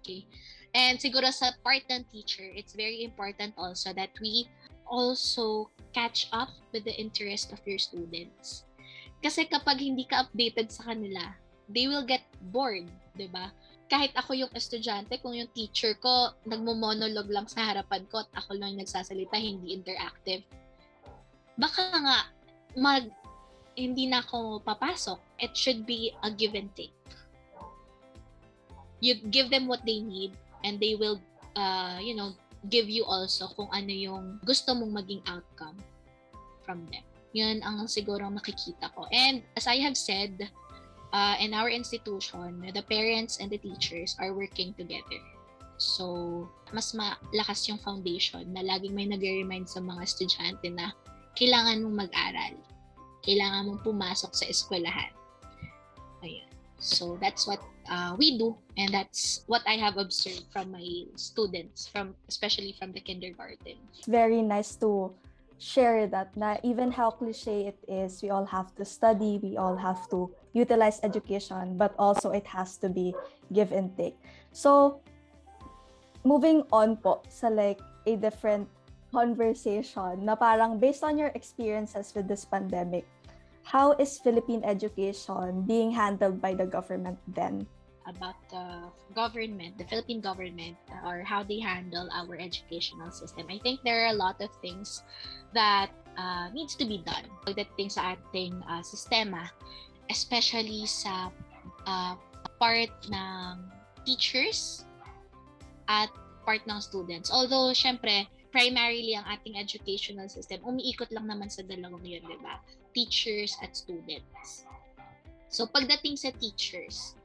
Okay? 0.00 0.24
And 0.70 0.98
siguro 1.02 1.28
sa 1.34 1.50
part 1.66 1.84
ng 1.90 2.06
teacher, 2.08 2.46
it's 2.54 2.72
very 2.72 3.02
important 3.02 3.58
also 3.58 3.92
that 3.92 4.14
we 4.22 4.46
also 4.86 5.70
catch 5.92 6.30
up 6.30 6.50
with 6.70 6.86
the 6.86 6.94
interest 6.94 7.50
of 7.50 7.58
your 7.66 7.78
students. 7.78 8.66
Kasi 9.20 9.44
kapag 9.44 9.84
hindi 9.84 10.08
ka 10.08 10.28
updated 10.28 10.72
sa 10.72 10.92
kanila, 10.92 11.20
they 11.68 11.86
will 11.86 12.04
get 12.04 12.24
bored, 12.50 12.88
'di 13.14 13.28
ba? 13.28 13.52
Kahit 13.90 14.16
ako 14.16 14.32
yung 14.38 14.52
estudyante, 14.54 15.18
kung 15.20 15.34
yung 15.34 15.50
teacher 15.52 15.98
ko 15.98 16.32
nagmo-monologue 16.46 17.28
lang 17.28 17.46
sa 17.50 17.68
harapan 17.68 18.06
ko 18.06 18.22
at 18.22 18.30
ako 18.38 18.56
lang 18.56 18.78
nagsasalita, 18.78 19.34
hindi 19.36 19.74
interactive. 19.74 20.46
Baka 21.58 21.82
nga 22.00 22.18
mag 22.78 23.04
hindi 23.74 24.06
na 24.06 24.22
ako 24.22 24.62
papasok. 24.62 25.18
It 25.42 25.52
should 25.58 25.84
be 25.84 26.14
a 26.22 26.30
give 26.30 26.54
and 26.54 26.70
take 26.72 26.94
you 29.00 29.16
give 29.32 29.48
them 29.50 29.66
what 29.66 29.84
they 29.84 30.00
need 30.00 30.36
and 30.62 30.78
they 30.78 30.94
will 30.94 31.18
uh, 31.56 31.98
you 31.98 32.14
know 32.14 32.36
give 32.68 32.88
you 32.92 33.04
also 33.08 33.48
kung 33.56 33.68
ano 33.72 33.88
yung 33.88 34.24
gusto 34.44 34.76
mong 34.76 34.92
maging 34.92 35.24
outcome 35.24 35.76
from 36.62 36.84
them. 36.92 37.04
Yun 37.30 37.62
ang 37.62 37.86
siguro 37.86 38.26
makikita 38.26 38.90
ko. 38.94 39.06
And 39.10 39.42
as 39.54 39.70
I 39.70 39.78
have 39.82 39.94
said, 39.94 40.50
uh, 41.14 41.36
in 41.38 41.54
our 41.54 41.70
institution, 41.70 42.64
the 42.74 42.82
parents 42.82 43.38
and 43.38 43.50
the 43.50 43.58
teachers 43.58 44.18
are 44.18 44.34
working 44.34 44.74
together. 44.74 45.22
So, 45.80 46.46
mas 46.74 46.92
malakas 46.92 47.64
yung 47.70 47.80
foundation 47.80 48.52
na 48.52 48.60
laging 48.60 48.92
may 48.92 49.08
nag-remind 49.08 49.70
sa 49.70 49.80
mga 49.80 50.04
estudyante 50.04 50.68
na 50.68 50.92
kailangan 51.38 51.86
mong 51.86 52.08
mag-aral. 52.08 52.54
Kailangan 53.24 53.70
mong 53.70 53.80
pumasok 53.86 54.32
sa 54.34 54.44
eskwelahan. 54.44 55.14
Ayun. 56.20 56.50
So, 56.76 57.16
that's 57.16 57.48
what 57.48 57.64
uh, 57.90 58.14
we 58.16 58.38
do 58.38 58.56
and 58.78 58.94
that's 58.94 59.42
what 59.46 59.60
i 59.66 59.74
have 59.74 59.98
observed 59.98 60.46
from 60.52 60.70
my 60.70 60.86
students 61.18 61.90
from 61.90 62.14
especially 62.28 62.74
from 62.78 62.92
the 62.92 63.00
kindergarten 63.00 63.76
very 64.06 64.40
nice 64.40 64.76
to 64.78 65.10
share 65.60 66.08
that 66.08 66.32
na 66.32 66.56
even 66.64 66.88
how 66.88 67.12
cliche 67.12 67.68
it 67.68 67.78
is 67.84 68.24
we 68.24 68.32
all 68.32 68.48
have 68.48 68.72
to 68.74 68.84
study 68.84 69.36
we 69.44 69.60
all 69.60 69.76
have 69.76 70.08
to 70.08 70.32
utilize 70.56 70.98
education 71.04 71.76
but 71.76 71.92
also 72.00 72.32
it 72.32 72.48
has 72.48 72.80
to 72.80 72.88
be 72.88 73.12
give 73.52 73.70
and 73.70 73.92
take 74.00 74.16
so 74.56 75.04
moving 76.24 76.64
on 76.72 76.96
po 76.96 77.20
sa 77.28 77.52
like 77.52 77.78
a 78.08 78.16
different 78.16 78.64
conversation 79.12 80.24
na 80.24 80.32
parang 80.32 80.80
based 80.80 81.04
on 81.04 81.20
your 81.20 81.30
experiences 81.36 82.16
with 82.16 82.24
this 82.24 82.48
pandemic 82.48 83.04
how 83.70 83.92
is 84.02 84.18
Philippine 84.18 84.64
education 84.64 85.62
being 85.62 85.90
handled 85.92 86.40
by 86.40 86.54
the 86.54 86.66
government 86.66 87.18
then? 87.28 87.66
About 88.06 88.36
the 88.50 88.88
government, 89.14 89.76
the 89.76 89.84
Philippine 89.84 90.20
government, 90.20 90.76
or 91.04 91.20
how 91.20 91.42
they 91.42 91.60
handle 91.60 92.08
our 92.12 92.36
educational 92.36 93.10
system. 93.10 93.46
I 93.50 93.58
think 93.58 93.80
there 93.84 94.04
are 94.04 94.12
a 94.12 94.18
lot 94.18 94.40
of 94.40 94.48
things 94.62 95.02
that 95.52 95.90
uh, 96.16 96.48
needs 96.52 96.74
to 96.76 96.84
be 96.84 97.02
done 97.04 97.28
pagdating 97.46 97.92
sa 97.92 98.16
ating 98.16 98.56
uh, 98.68 98.82
sistema, 98.82 99.50
especially 100.08 100.86
sa 100.86 101.30
uh, 101.86 102.14
part 102.58 102.92
ng 103.08 103.54
teachers 104.04 104.84
at 105.88 106.08
part 106.44 106.64
ng 106.66 106.80
students. 106.80 107.28
Although, 107.28 107.72
syempre, 107.76 108.26
primarily 108.50 109.14
ang 109.14 109.26
ating 109.28 109.58
educational 109.58 110.28
system, 110.28 110.60
umiikot 110.66 111.10
lang 111.14 111.28
naman 111.30 111.52
sa 111.52 111.62
dalawang 111.62 112.02
yun, 112.02 112.22
di 112.24 112.38
ba? 112.42 112.58
Teachers 112.96 113.54
at 113.62 113.76
students. 113.76 114.66
So, 115.50 115.66
pagdating 115.66 116.18
sa 116.18 116.30
teachers, 116.38 117.18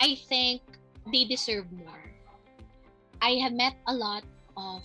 I 0.00 0.18
think 0.28 0.62
they 1.12 1.24
deserve 1.24 1.70
more. 1.72 2.04
I 3.22 3.40
have 3.40 3.52
met 3.52 3.76
a 3.86 3.94
lot 3.94 4.24
of 4.56 4.82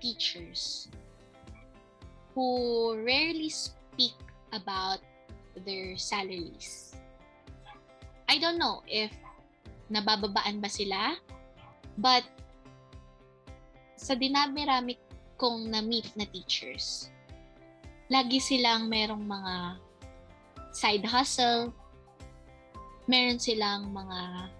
teachers 0.00 0.88
who 2.34 2.96
rarely 3.00 3.48
speak 3.48 4.16
about 4.52 5.00
their 5.64 5.96
salaries. 5.96 6.96
I 8.28 8.38
don't 8.38 8.58
know 8.58 8.82
if 8.84 9.12
nabababaan 9.88 10.60
ba 10.60 10.68
sila, 10.68 11.16
but 11.96 12.26
sa 13.96 14.12
dinami-rami 14.12 14.98
kong 15.40 15.72
na-meet 15.72 16.12
na 16.18 16.28
teachers, 16.28 17.08
lagi 18.12 18.42
silang 18.42 18.90
merong 18.90 19.24
mga 19.24 19.54
side 20.76 21.06
hustle, 21.08 21.72
meron 23.06 23.38
silang 23.38 23.90
mga 23.94 24.50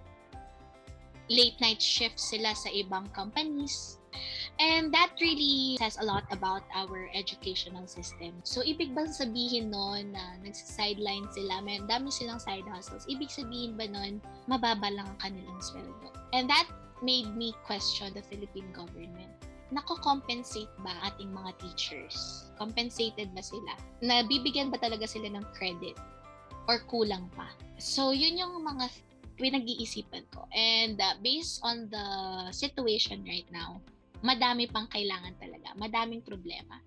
late 1.31 1.59
night 1.59 1.83
shifts 1.83 2.31
sila 2.31 2.55
sa 2.55 2.71
ibang 2.71 3.11
companies. 3.11 3.99
And 4.57 4.89
that 4.97 5.13
really 5.21 5.77
says 5.77 6.01
a 6.01 6.07
lot 6.07 6.25
about 6.33 6.65
our 6.73 7.13
educational 7.13 7.85
system. 7.85 8.41
So, 8.49 8.65
ibig 8.65 8.97
ba 8.97 9.05
sabihin 9.05 9.69
nun 9.69 10.17
na 10.17 10.41
nagsa-sideline 10.41 11.29
sila, 11.37 11.61
may 11.61 11.77
dami 11.85 12.09
silang 12.09 12.41
side 12.41 12.65
hustles, 12.65 13.05
ibig 13.05 13.29
sabihin 13.29 13.77
ba 13.77 13.85
nun, 13.85 14.25
mababa 14.49 14.89
lang 14.89 15.05
ang 15.05 15.21
kanilang 15.21 15.61
sweldo? 15.61 16.09
And 16.33 16.49
that 16.49 16.65
made 17.05 17.29
me 17.37 17.53
question 17.69 18.17
the 18.17 18.25
Philippine 18.25 18.73
government. 18.73 19.29
Nako-compensate 19.69 20.73
ba 20.81 20.95
ating 21.13 21.37
mga 21.37 21.53
teachers? 21.61 22.49
Compensated 22.57 23.29
ba 23.37 23.45
sila? 23.45 23.77
Nabibigyan 24.01 24.73
ba 24.73 24.81
talaga 24.81 25.05
sila 25.05 25.29
ng 25.29 25.45
credit? 25.53 25.99
Or 26.67 26.83
kulang 26.87 27.31
pa. 27.35 27.51
So, 27.79 28.11
yun 28.11 28.39
yung 28.39 28.63
mga 28.63 28.91
pinag-iisipan 29.37 30.25
ko. 30.33 30.49
And 30.53 30.97
uh, 30.97 31.17
based 31.21 31.61
on 31.63 31.93
the 31.93 32.07
situation 32.51 33.23
right 33.25 33.47
now, 33.53 33.81
madami 34.25 34.67
pang 34.69 34.89
kailangan 34.89 35.37
talaga. 35.37 35.77
Madaming 35.77 36.25
problema. 36.25 36.81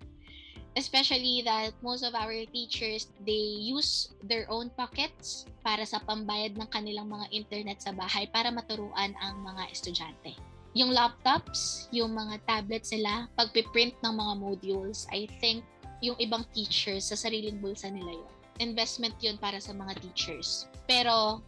Especially 0.78 1.42
that 1.42 1.74
most 1.82 2.06
of 2.06 2.14
our 2.14 2.30
teachers, 2.54 3.10
they 3.26 3.58
use 3.58 4.14
their 4.22 4.46
own 4.46 4.70
pockets 4.78 5.46
para 5.66 5.82
sa 5.82 5.98
pambayad 6.06 6.54
ng 6.54 6.68
kanilang 6.70 7.10
mga 7.10 7.26
internet 7.34 7.82
sa 7.82 7.90
bahay 7.90 8.30
para 8.30 8.54
maturuan 8.54 9.10
ang 9.18 9.42
mga 9.42 9.66
estudyante. 9.74 10.38
Yung 10.78 10.94
laptops, 10.94 11.90
yung 11.90 12.14
mga 12.14 12.38
tablets 12.46 12.94
nila, 12.94 13.26
pagpiprint 13.34 13.98
ng 13.98 14.14
mga 14.14 14.34
modules, 14.38 15.10
I 15.10 15.26
think 15.42 15.66
yung 15.98 16.14
ibang 16.22 16.46
teachers 16.54 17.10
sa 17.10 17.18
sariling 17.18 17.58
bulsa 17.58 17.90
nila 17.90 18.14
yun 18.14 18.39
investment 18.60 19.16
yun 19.24 19.40
para 19.40 19.58
sa 19.58 19.72
mga 19.72 19.96
teachers. 20.04 20.68
Pero, 20.84 21.40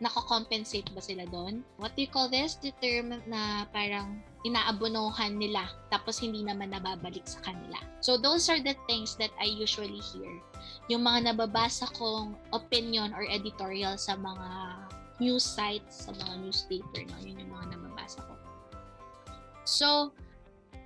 nako-compensate 0.00 0.88
ba 0.96 1.04
sila 1.04 1.28
doon? 1.28 1.60
What 1.76 1.92
do 1.92 2.00
you 2.00 2.10
call 2.10 2.32
this? 2.32 2.56
The 2.56 2.72
term 2.80 3.12
na 3.28 3.68
parang 3.68 4.24
inaabonohan 4.48 5.36
nila 5.36 5.68
tapos 5.92 6.24
hindi 6.24 6.40
naman 6.40 6.72
nababalik 6.72 7.28
sa 7.28 7.44
kanila. 7.44 7.76
So 8.00 8.16
those 8.16 8.48
are 8.48 8.58
the 8.58 8.72
things 8.88 9.14
that 9.20 9.30
I 9.36 9.44
usually 9.44 10.00
hear. 10.00 10.40
Yung 10.88 11.04
mga 11.04 11.30
nababasa 11.30 11.92
kong 11.92 12.40
opinion 12.56 13.12
or 13.12 13.28
editorial 13.28 14.00
sa 14.00 14.16
mga 14.16 14.50
news 15.20 15.44
sites, 15.44 16.08
sa 16.08 16.16
mga 16.16 16.48
newspaper, 16.48 17.04
no? 17.04 17.20
yun 17.20 17.36
yung 17.36 17.52
mga 17.52 17.76
nababasa 17.76 18.24
ko. 18.24 18.34
So, 19.68 20.16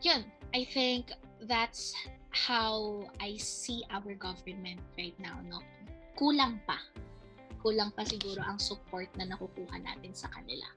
yun. 0.03 0.27
I 0.51 0.67
think 0.67 1.15
that's 1.47 1.95
how 2.35 3.07
I 3.23 3.39
see 3.39 3.87
our 3.95 4.19
government 4.19 4.83
right 4.99 5.15
now, 5.23 5.39
no? 5.47 5.63
Kulang 6.19 6.59
pa. 6.67 6.83
kulang 7.65 7.89
pa 7.97 8.05
siguro 8.05 8.45
ang 8.45 8.61
support 8.61 9.09
na 9.17 9.25
nakukuha 9.25 9.81
natin 9.81 10.13
sa 10.13 10.29
kanila. 10.29 10.69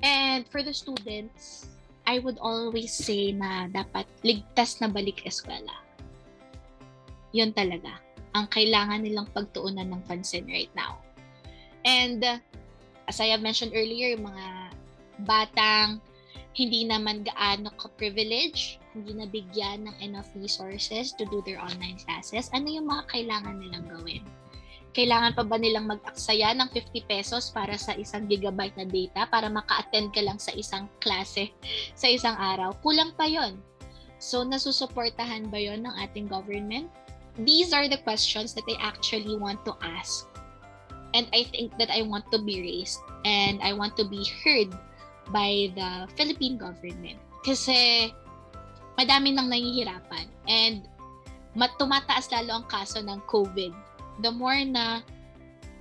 And 0.00 0.48
for 0.48 0.64
the 0.64 0.72
students, 0.72 1.68
I 2.08 2.16
would 2.24 2.40
always 2.40 2.96
say 2.96 3.36
na 3.36 3.68
dapat 3.68 4.08
ligtas 4.24 4.80
na 4.80 4.88
balik 4.88 5.28
eskwela. 5.28 5.84
Yun 7.36 7.52
talaga 7.52 8.00
ang 8.32 8.48
kailangan 8.48 9.04
nilang 9.04 9.28
pagtuunan 9.36 9.84
ng 9.84 10.02
pansin 10.08 10.48
right 10.48 10.72
now. 10.72 10.96
And 11.84 12.24
uh, 12.24 12.40
as 13.04 13.20
I 13.20 13.28
have 13.36 13.44
mentioned 13.44 13.76
earlier, 13.76 14.16
yung 14.16 14.24
mga 14.24 14.46
batang 15.28 16.00
hindi 16.56 16.88
naman 16.88 17.20
gaano 17.20 17.68
ka-privilege, 17.76 18.80
hindi 18.96 19.12
nabigyan 19.12 19.84
ng 19.84 19.96
enough 20.00 20.32
resources 20.32 21.12
to 21.12 21.28
do 21.28 21.44
their 21.44 21.60
online 21.60 22.00
classes, 22.00 22.48
ano 22.56 22.72
yung 22.72 22.88
mga 22.88 23.04
kailangan 23.12 23.60
nilang 23.60 23.84
gawin? 23.84 24.24
Kailangan 24.96 25.36
pa 25.36 25.44
ba 25.44 25.60
nilang 25.60 25.84
mag-aksaya 25.84 26.56
ng 26.56 26.72
50 26.72 27.04
pesos 27.04 27.52
para 27.52 27.76
sa 27.76 27.92
isang 27.92 28.24
gigabyte 28.24 28.72
na 28.80 28.88
data 28.88 29.28
para 29.28 29.52
maka-attend 29.52 30.16
ka 30.16 30.24
lang 30.24 30.40
sa 30.40 30.56
isang 30.56 30.88
klase 31.04 31.52
sa 31.92 32.08
isang 32.08 32.32
araw? 32.32 32.72
Kulang 32.80 33.12
pa 33.12 33.28
yon. 33.28 33.60
So, 34.16 34.40
nasusuportahan 34.40 35.52
ba 35.52 35.60
yon 35.60 35.84
ng 35.84 35.92
ating 36.08 36.32
government? 36.32 36.88
These 37.36 37.76
are 37.76 37.84
the 37.84 38.00
questions 38.00 38.56
that 38.56 38.64
I 38.64 38.80
actually 38.80 39.36
want 39.36 39.60
to 39.68 39.76
ask. 39.84 40.24
And 41.12 41.28
I 41.36 41.44
think 41.52 41.76
that 41.76 41.92
I 41.92 42.00
want 42.00 42.24
to 42.32 42.40
be 42.40 42.64
raised 42.64 43.04
and 43.28 43.60
I 43.60 43.76
want 43.76 44.00
to 44.00 44.08
be 44.08 44.24
heard 44.40 44.72
by 45.30 45.70
the 45.74 46.06
Philippine 46.14 46.58
government. 46.58 47.18
Kasi 47.42 48.10
madami 48.98 49.34
nang 49.34 49.50
nahihirapan 49.50 50.26
and 50.48 50.86
tumataas 51.80 52.28
lalo 52.32 52.60
ang 52.60 52.66
kaso 52.68 53.00
ng 53.00 53.20
COVID 53.28 53.72
the 54.20 54.32
more 54.32 54.60
na 54.64 55.04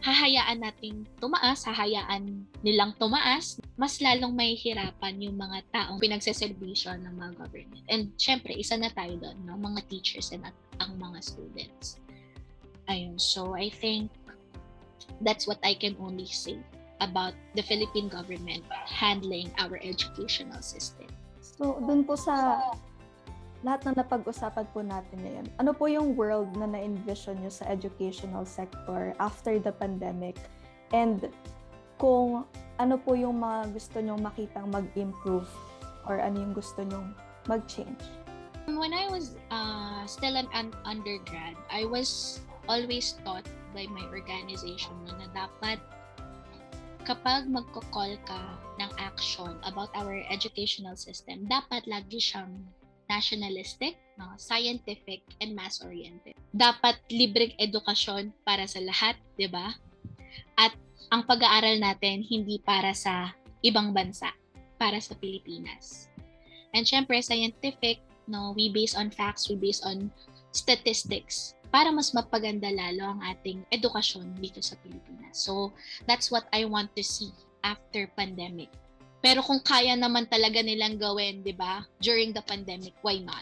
hahayaan 0.05 0.61
nating 0.61 1.09
tumaas, 1.17 1.65
hahayaan 1.65 2.45
nilang 2.61 2.93
tumaas, 3.01 3.57
mas 3.73 3.97
lalong 3.97 4.37
may 4.37 4.53
hirapan 4.53 5.17
yung 5.17 5.33
mga 5.33 5.65
taong 5.73 5.97
pinagseservisyon 5.97 7.01
ng 7.01 7.13
mga 7.17 7.31
government. 7.41 7.85
And 7.89 8.13
syempre, 8.13 8.53
isa 8.53 8.77
na 8.77 8.93
tayo 8.93 9.17
doon, 9.17 9.33
no? 9.49 9.57
mga 9.57 9.81
teachers 9.89 10.29
and 10.29 10.45
at 10.45 10.53
ang 10.77 11.01
mga 11.01 11.25
students. 11.25 11.97
Ayun, 12.85 13.17
so 13.17 13.57
I 13.57 13.73
think 13.73 14.13
that's 15.25 15.49
what 15.49 15.57
I 15.65 15.73
can 15.73 15.97
only 15.97 16.29
say 16.29 16.61
about 17.01 17.33
the 17.55 17.63
Philippine 17.63 18.07
government 18.07 18.63
handling 18.87 19.51
our 19.59 19.79
educational 19.83 20.61
system. 20.61 21.07
So, 21.41 21.79
dun 21.83 22.03
po 22.03 22.15
sa 22.15 22.59
lahat 23.65 23.81
na 23.89 24.05
napag-usapan 24.05 24.65
po 24.69 24.85
natin 24.85 25.17
ngayon, 25.25 25.47
ano 25.57 25.71
po 25.73 25.89
yung 25.89 26.13
world 26.13 26.53
na 26.53 26.69
na-envision 26.69 27.41
nyo 27.41 27.49
sa 27.49 27.65
educational 27.65 28.45
sector 28.45 29.17
after 29.17 29.57
the 29.57 29.73
pandemic? 29.73 30.37
And 30.93 31.33
kung 31.97 32.45
ano 32.77 32.95
po 32.99 33.15
yung 33.15 33.41
mga 33.41 33.73
gusto 33.73 33.97
nyong 34.03 34.21
makitang 34.21 34.67
mag-improve 34.69 35.49
or 36.05 36.21
ano 36.21 36.43
yung 36.43 36.53
gusto 36.53 36.83
nyong 36.85 37.15
mag-change? 37.49 38.03
When 38.65 38.93
I 38.93 39.09
was 39.09 39.37
uh, 39.49 40.05
still 40.05 40.37
an, 40.37 40.49
an 40.53 40.73
undergrad, 40.85 41.57
I 41.69 41.85
was 41.85 42.41
always 42.69 43.17
taught 43.25 43.45
by 43.73 43.85
my 43.89 44.05
organization 44.09 44.93
na 45.05 45.29
dapat 45.33 45.77
kapag 47.05 47.45
magko-call 47.45 48.17
ka 48.25 48.41
ng 48.81 48.91
action 48.97 49.53
about 49.63 49.93
our 49.93 50.25
educational 50.33 50.97
system, 50.97 51.45
dapat 51.45 51.85
lagi 51.85 52.17
siyang 52.17 52.65
nationalistic, 53.05 54.01
no, 54.17 54.33
scientific, 54.41 55.21
and 55.37 55.53
mass-oriented. 55.53 56.33
Dapat 56.57 56.97
libreng 57.13 57.53
edukasyon 57.61 58.33
para 58.41 58.65
sa 58.65 58.81
lahat, 58.81 59.13
di 59.37 59.45
ba? 59.45 59.77
At 60.57 60.73
ang 61.13 61.29
pag-aaral 61.29 61.77
natin 61.77 62.25
hindi 62.25 62.57
para 62.57 62.97
sa 62.97 63.37
ibang 63.61 63.93
bansa, 63.93 64.33
para 64.81 64.97
sa 64.97 65.13
Pilipinas. 65.13 66.09
And 66.73 66.83
syempre, 66.83 67.21
scientific, 67.21 68.01
no, 68.25 68.57
we 68.57 68.73
base 68.73 68.97
on 68.97 69.13
facts, 69.13 69.45
we 69.47 69.55
base 69.55 69.85
on 69.85 70.09
statistics 70.49 71.53
para 71.69 71.91
mas 71.91 72.13
mapaganda 72.15 72.69
lalo 72.71 73.15
ang 73.15 73.21
ating 73.25 73.65
edukasyon 73.69 74.37
dito 74.39 74.61
sa 74.61 74.77
Pilipinas. 74.79 75.35
So, 75.37 75.73
that's 76.09 76.29
what 76.29 76.45
I 76.53 76.65
want 76.65 76.93
to 76.95 77.03
see 77.03 77.33
after 77.65 78.07
pandemic 78.13 78.69
pero 79.25 79.41
kung 79.41 79.57
kaya 79.57 79.97
naman 79.97 80.29
talaga 80.29 80.61
nilang 80.61 81.01
gawin, 81.01 81.41
'di 81.41 81.57
ba? 81.57 81.81
During 81.97 82.29
the 82.29 82.45
pandemic, 82.45 82.93
why 83.01 83.17
not? 83.17 83.41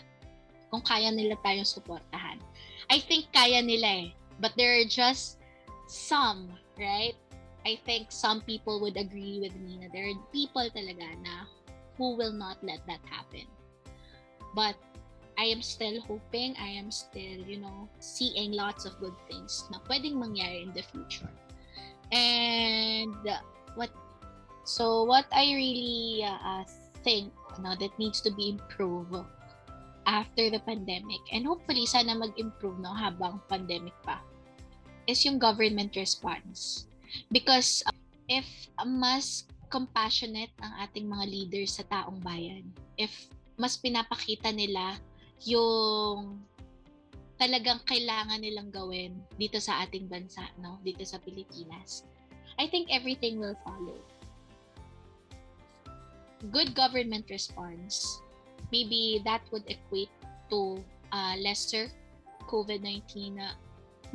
Kung 0.71 0.79
kaya 0.79 1.12
nila 1.12 1.36
tayong 1.43 1.67
suportahan. 1.67 2.39
I 2.88 3.03
think 3.03 3.27
kaya 3.36 3.59
nila 3.59 4.07
eh. 4.07 4.09
But 4.39 4.55
there 4.55 4.79
are 4.79 4.88
just 4.88 5.43
some, 5.91 6.55
right? 6.79 7.19
I 7.67 7.75
think 7.83 8.15
some 8.15 8.39
people 8.47 8.79
would 8.79 8.95
agree 8.95 9.43
with 9.43 9.59
me 9.59 9.75
na 9.75 9.91
there 9.91 10.07
are 10.07 10.15
people 10.31 10.63
talaga 10.71 11.19
na 11.19 11.51
who 11.99 12.15
will 12.15 12.31
not 12.31 12.63
let 12.63 12.79
that 12.88 13.03
happen. 13.03 13.43
But 14.55 14.79
I 15.38 15.50
am 15.50 15.62
still 15.62 16.02
hoping, 16.02 16.56
I 16.62 16.69
am 16.78 16.91
still, 16.91 17.41
you 17.43 17.58
know, 17.58 17.89
seeing 18.00 18.54
lots 18.54 18.86
of 18.86 18.98
good 19.02 19.15
things 19.26 19.65
na 19.74 19.82
pwedeng 19.89 20.22
mangyari 20.22 20.63
in 20.63 20.72
the 20.74 20.86
future. 20.86 21.32
And 22.13 23.17
what 23.74 23.89
So 24.63 25.04
what 25.04 25.28
I 25.32 25.52
really 25.52 26.24
uh, 26.24 26.63
think 27.04 27.36
no, 27.60 27.76
that 27.76 27.91
needs 28.00 28.24
to 28.24 28.32
be 28.32 28.56
improved 28.56 29.28
after 30.08 30.50
the 30.50 30.60
pandemic 30.60 31.24
and 31.32 31.48
hopefully 31.48 31.88
sana 31.88 32.12
mag-improve 32.15 32.76
no 32.80 32.91
habang 32.91 33.39
pandemic 33.48 33.96
pa 34.04 34.19
is 35.08 35.24
yung 35.28 35.39
government 35.39 35.96
response. 36.00 36.88
Because 37.28 37.84
uh, 37.88 37.96
if 38.32 38.48
mas 38.88 39.43
compassionate 39.67 40.52
ang 40.63 40.74
ating 40.80 41.12
mga 41.12 41.26
leaders 41.28 41.76
sa 41.76 41.84
taong 41.91 42.24
bayan, 42.24 42.63
if 42.96 43.12
mas 43.60 43.76
pinapakita 43.76 44.48
nila 44.56 44.96
yung 45.47 46.43
talagang 47.38 47.82
kailangan 47.84 48.39
nilang 48.39 48.71
gawin 48.71 49.19
dito 49.36 49.60
sa 49.60 49.84
ating 49.84 50.08
bansa, 50.08 50.47
no? 50.63 50.79
Dito 50.86 51.03
sa 51.03 51.19
Pilipinas. 51.19 52.08
I 52.62 52.69
think 52.69 52.93
everything 52.93 53.41
will 53.41 53.58
follow 53.65 53.97
good 56.51 56.75
government 56.75 57.29
response, 57.32 58.19
maybe 58.73 59.23
that 59.23 59.39
would 59.53 59.63
equate 59.71 60.12
to 60.51 60.84
uh, 61.15 61.36
lesser 61.39 61.88
COVID-19 62.51 63.39
uh, 63.39 63.56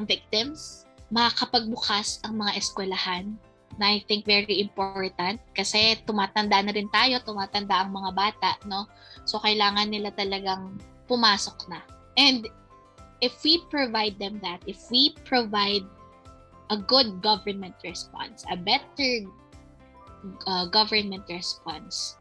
victims. 0.05 0.85
Makakapagbukas 1.09 2.21
ang 2.29 2.45
mga 2.45 2.53
eskwelahan 2.61 3.33
na 3.81 3.97
I 3.97 4.05
think 4.05 4.29
very 4.29 4.61
important 4.61 5.41
kasi 5.57 5.97
tumatanda 6.05 6.61
na 6.61 6.75
rin 6.75 6.91
tayo, 6.93 7.23
tumatanda 7.25 7.81
ang 7.81 7.97
mga 7.97 8.11
bata, 8.13 8.51
no? 8.69 8.85
So, 9.25 9.41
kailangan 9.41 9.89
nila 9.89 10.13
talagang 10.13 10.77
pumasok 11.09 11.69
na. 11.73 11.81
And 12.21 12.47
if 13.25 13.35
we 13.43 13.65
provide 13.73 14.21
them 14.21 14.39
that, 14.45 14.63
if 14.69 14.79
we 14.93 15.17
provide 15.25 15.83
a 16.71 16.77
good 16.77 17.25
government 17.25 17.75
response, 17.83 18.45
a 18.53 18.57
better 18.57 19.27
uh, 20.47 20.67
government 20.69 21.25
response, 21.27 22.21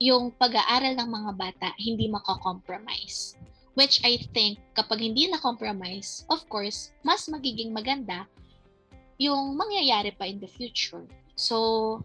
yung 0.00 0.32
pag-aaral 0.40 0.96
ng 0.96 1.10
mga 1.12 1.30
bata 1.36 1.68
hindi 1.78 2.08
mako-compromise. 2.08 3.36
Which 3.78 4.02
I 4.02 4.18
think, 4.34 4.58
kapag 4.74 4.98
hindi 4.98 5.30
na-compromise, 5.30 6.26
of 6.26 6.42
course, 6.50 6.90
mas 7.06 7.30
magiging 7.30 7.70
maganda 7.70 8.26
yung 9.20 9.54
mangyayari 9.54 10.16
pa 10.16 10.26
in 10.26 10.42
the 10.42 10.50
future. 10.50 11.06
So, 11.36 12.00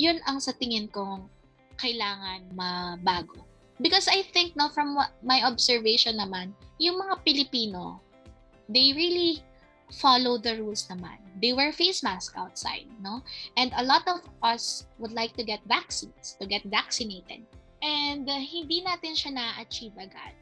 yun 0.00 0.22
ang 0.24 0.40
sa 0.40 0.54
tingin 0.56 0.88
kong 0.88 1.28
kailangan 1.76 2.54
mabago. 2.54 3.42
Because 3.80 4.06
I 4.06 4.22
think, 4.22 4.54
no, 4.54 4.68
from 4.70 4.94
what, 4.94 5.10
my 5.22 5.42
observation 5.42 6.18
naman, 6.18 6.54
yung 6.78 6.98
mga 6.98 7.24
Pilipino, 7.26 7.98
they 8.68 8.94
really 8.94 9.42
follow 9.98 10.38
the 10.38 10.56
rules 10.62 10.86
naman. 10.86 11.18
They 11.42 11.52
wear 11.52 11.74
face 11.74 12.02
mask 12.02 12.38
outside, 12.38 12.86
no? 13.02 13.22
And 13.58 13.74
a 13.76 13.82
lot 13.82 14.06
of 14.06 14.22
us 14.42 14.86
would 14.98 15.12
like 15.12 15.34
to 15.36 15.44
get 15.44 15.60
vaccines, 15.66 16.38
to 16.40 16.46
get 16.46 16.62
vaccinated. 16.64 17.42
And 17.82 18.30
uh, 18.30 18.38
hindi 18.40 18.80
natin 18.86 19.18
siya 19.18 19.34
na-achieve 19.34 19.98
agad. 19.98 20.32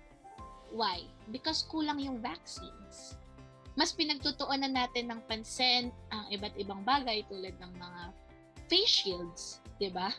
Why? 0.70 1.09
Because 1.33 1.64
kulang 1.66 2.01
yung 2.01 2.20
vaccines. 2.20 3.16
Mas 3.74 3.97
pinagtutuunan 3.97 4.76
natin 4.76 5.09
ng 5.09 5.20
pansin 5.24 5.89
ang 6.12 6.28
iba't 6.28 6.53
ibang 6.61 6.85
bagay 6.85 7.24
tulad 7.33 7.57
ng 7.57 7.72
mga 7.80 8.03
face 8.68 8.93
shields, 9.05 9.43
di 9.80 9.89
ba? 9.89 10.12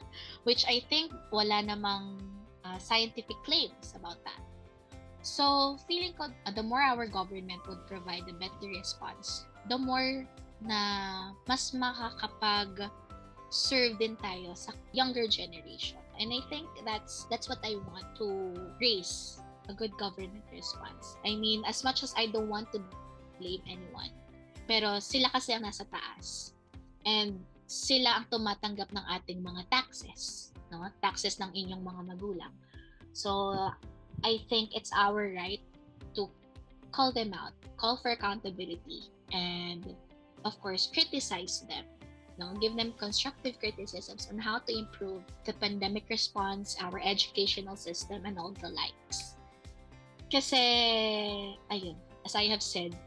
Which 0.43 0.65
I 0.65 0.81
think 0.89 1.13
wala 1.29 1.61
namang 1.61 2.17
uh, 2.65 2.77
scientific 2.79 3.37
claims 3.43 3.93
about 3.95 4.23
that. 4.23 4.39
So, 5.23 5.77
feeling 5.87 6.13
ko, 6.19 6.27
uh, 6.27 6.51
the 6.51 6.63
more 6.63 6.81
our 6.81 7.07
government 7.07 7.63
would 7.67 7.87
provide 7.87 8.27
a 8.27 8.35
better 8.35 8.67
response, 8.67 9.45
the 9.69 9.77
more 9.77 10.27
na 10.63 11.31
mas 11.47 11.71
makakapag 11.71 12.87
serve 13.51 13.99
din 13.99 14.15
tayo 14.19 14.55
sa 14.55 14.71
younger 14.91 15.27
generation. 15.27 15.99
And 16.19 16.29
I 16.31 16.43
think 16.51 16.67
that's 16.85 17.25
that's 17.31 17.49
what 17.49 17.63
I 17.63 17.79
want 17.89 18.05
to 18.21 18.53
raise 18.77 19.41
a 19.67 19.73
good 19.73 19.95
government 19.95 20.43
response. 20.51 21.15
I 21.23 21.39
mean, 21.39 21.63
as 21.63 21.83
much 21.83 22.03
as 22.03 22.11
I 22.19 22.27
don't 22.27 22.51
want 22.51 22.69
to 22.75 22.83
blame 23.39 23.63
anyone, 23.65 24.11
Pero 24.63 24.99
sila 25.03 25.27
kasi 25.31 25.51
ang 25.51 25.67
nasa 25.67 25.83
taas. 25.87 26.55
And 27.03 27.43
sila 27.67 28.19
ang 28.19 28.25
tumatanggap 28.31 28.91
ng 28.95 29.05
ating 29.19 29.43
mga 29.43 29.67
taxes, 29.67 30.52
no? 30.73 30.81
Taxes 31.05 31.37
ng 31.37 31.53
inyong 31.53 31.85
mga 31.85 32.01
magulang. 32.09 32.53
So, 33.13 33.53
I 34.25 34.41
think 34.49 34.73
it's 34.73 34.89
our 34.97 35.29
right 35.29 35.61
to 36.17 36.25
call 36.89 37.13
them 37.13 37.37
out, 37.37 37.53
call 37.77 38.01
for 38.01 38.09
accountability, 38.09 39.13
and 39.29 39.85
of 40.41 40.57
course, 40.65 40.89
criticize 40.89 41.61
them. 41.69 41.85
No? 42.41 42.57
Give 42.57 42.73
them 42.73 42.97
constructive 42.97 43.61
criticisms 43.61 44.25
on 44.33 44.41
how 44.41 44.57
to 44.65 44.71
improve 44.73 45.21
the 45.45 45.53
pandemic 45.53 46.09
response, 46.09 46.73
our 46.81 46.97
educational 47.05 47.77
system, 47.77 48.25
and 48.25 48.41
all 48.41 48.57
the 48.57 48.73
likes. 48.73 49.37
Kasi, 50.33 50.57
ayun, 51.69 51.93
as 52.25 52.33
I 52.33 52.49
have 52.49 52.65
said, 52.65 52.97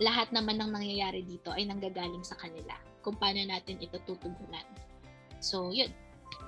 lahat 0.00 0.32
naman 0.32 0.56
ng 0.56 0.72
nangyayari 0.72 1.20
dito 1.20 1.52
ay 1.52 1.68
nanggagaling 1.68 2.24
sa 2.24 2.38
kanila 2.40 2.72
kung 3.04 3.18
paano 3.18 3.44
natin 3.44 3.76
ito 3.82 3.98
tutugunan. 4.08 4.64
So, 5.42 5.74
yun. 5.74 5.90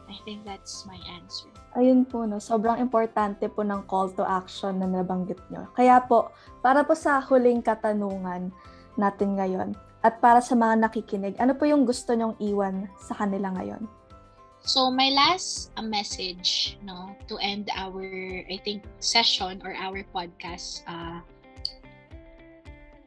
I 0.09 0.17
think 0.29 0.45
that's 0.45 0.85
my 0.85 1.01
answer. 1.17 1.49
Ayun 1.75 2.05
po, 2.07 2.29
no, 2.29 2.39
sobrang 2.39 2.79
importante 2.79 3.49
po 3.49 3.65
ng 3.65 3.89
call 3.89 4.13
to 4.15 4.23
action 4.23 4.79
na 4.79 4.87
nabanggit 4.87 5.41
nyo. 5.49 5.67
Kaya 5.73 6.05
po, 6.05 6.31
para 6.61 6.85
po 6.85 6.93
sa 6.93 7.19
huling 7.25 7.65
katanungan 7.65 8.53
natin 8.95 9.31
ngayon, 9.41 9.71
at 10.05 10.21
para 10.21 10.45
sa 10.45 10.53
mga 10.53 10.85
nakikinig, 10.85 11.35
ano 11.41 11.57
po 11.57 11.65
yung 11.65 11.89
gusto 11.89 12.13
nyong 12.13 12.37
iwan 12.37 12.85
sa 13.01 13.17
kanila 13.17 13.49
ngayon? 13.57 13.89
So 14.65 14.89
my 14.89 15.13
last 15.13 15.73
uh, 15.77 15.85
message, 15.85 16.77
no, 16.81 17.13
to 17.29 17.37
end 17.41 17.69
our 17.77 18.05
I 18.49 18.57
think 18.65 18.85
session 19.01 19.61
or 19.61 19.77
our 19.77 20.05
podcast, 20.09 20.85
uh, 20.89 21.21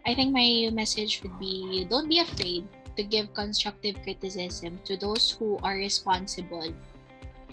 I 0.05 0.13
think 0.13 0.33
my 0.33 0.69
message 0.69 1.21
would 1.25 1.33
be: 1.41 1.85
don't 1.89 2.09
be 2.09 2.21
afraid 2.21 2.69
to 2.97 3.03
give 3.05 3.33
constructive 3.33 3.95
criticism 4.03 4.81
to 4.83 4.97
those 4.97 5.31
who 5.31 5.61
are 5.61 5.77
responsible 5.77 6.73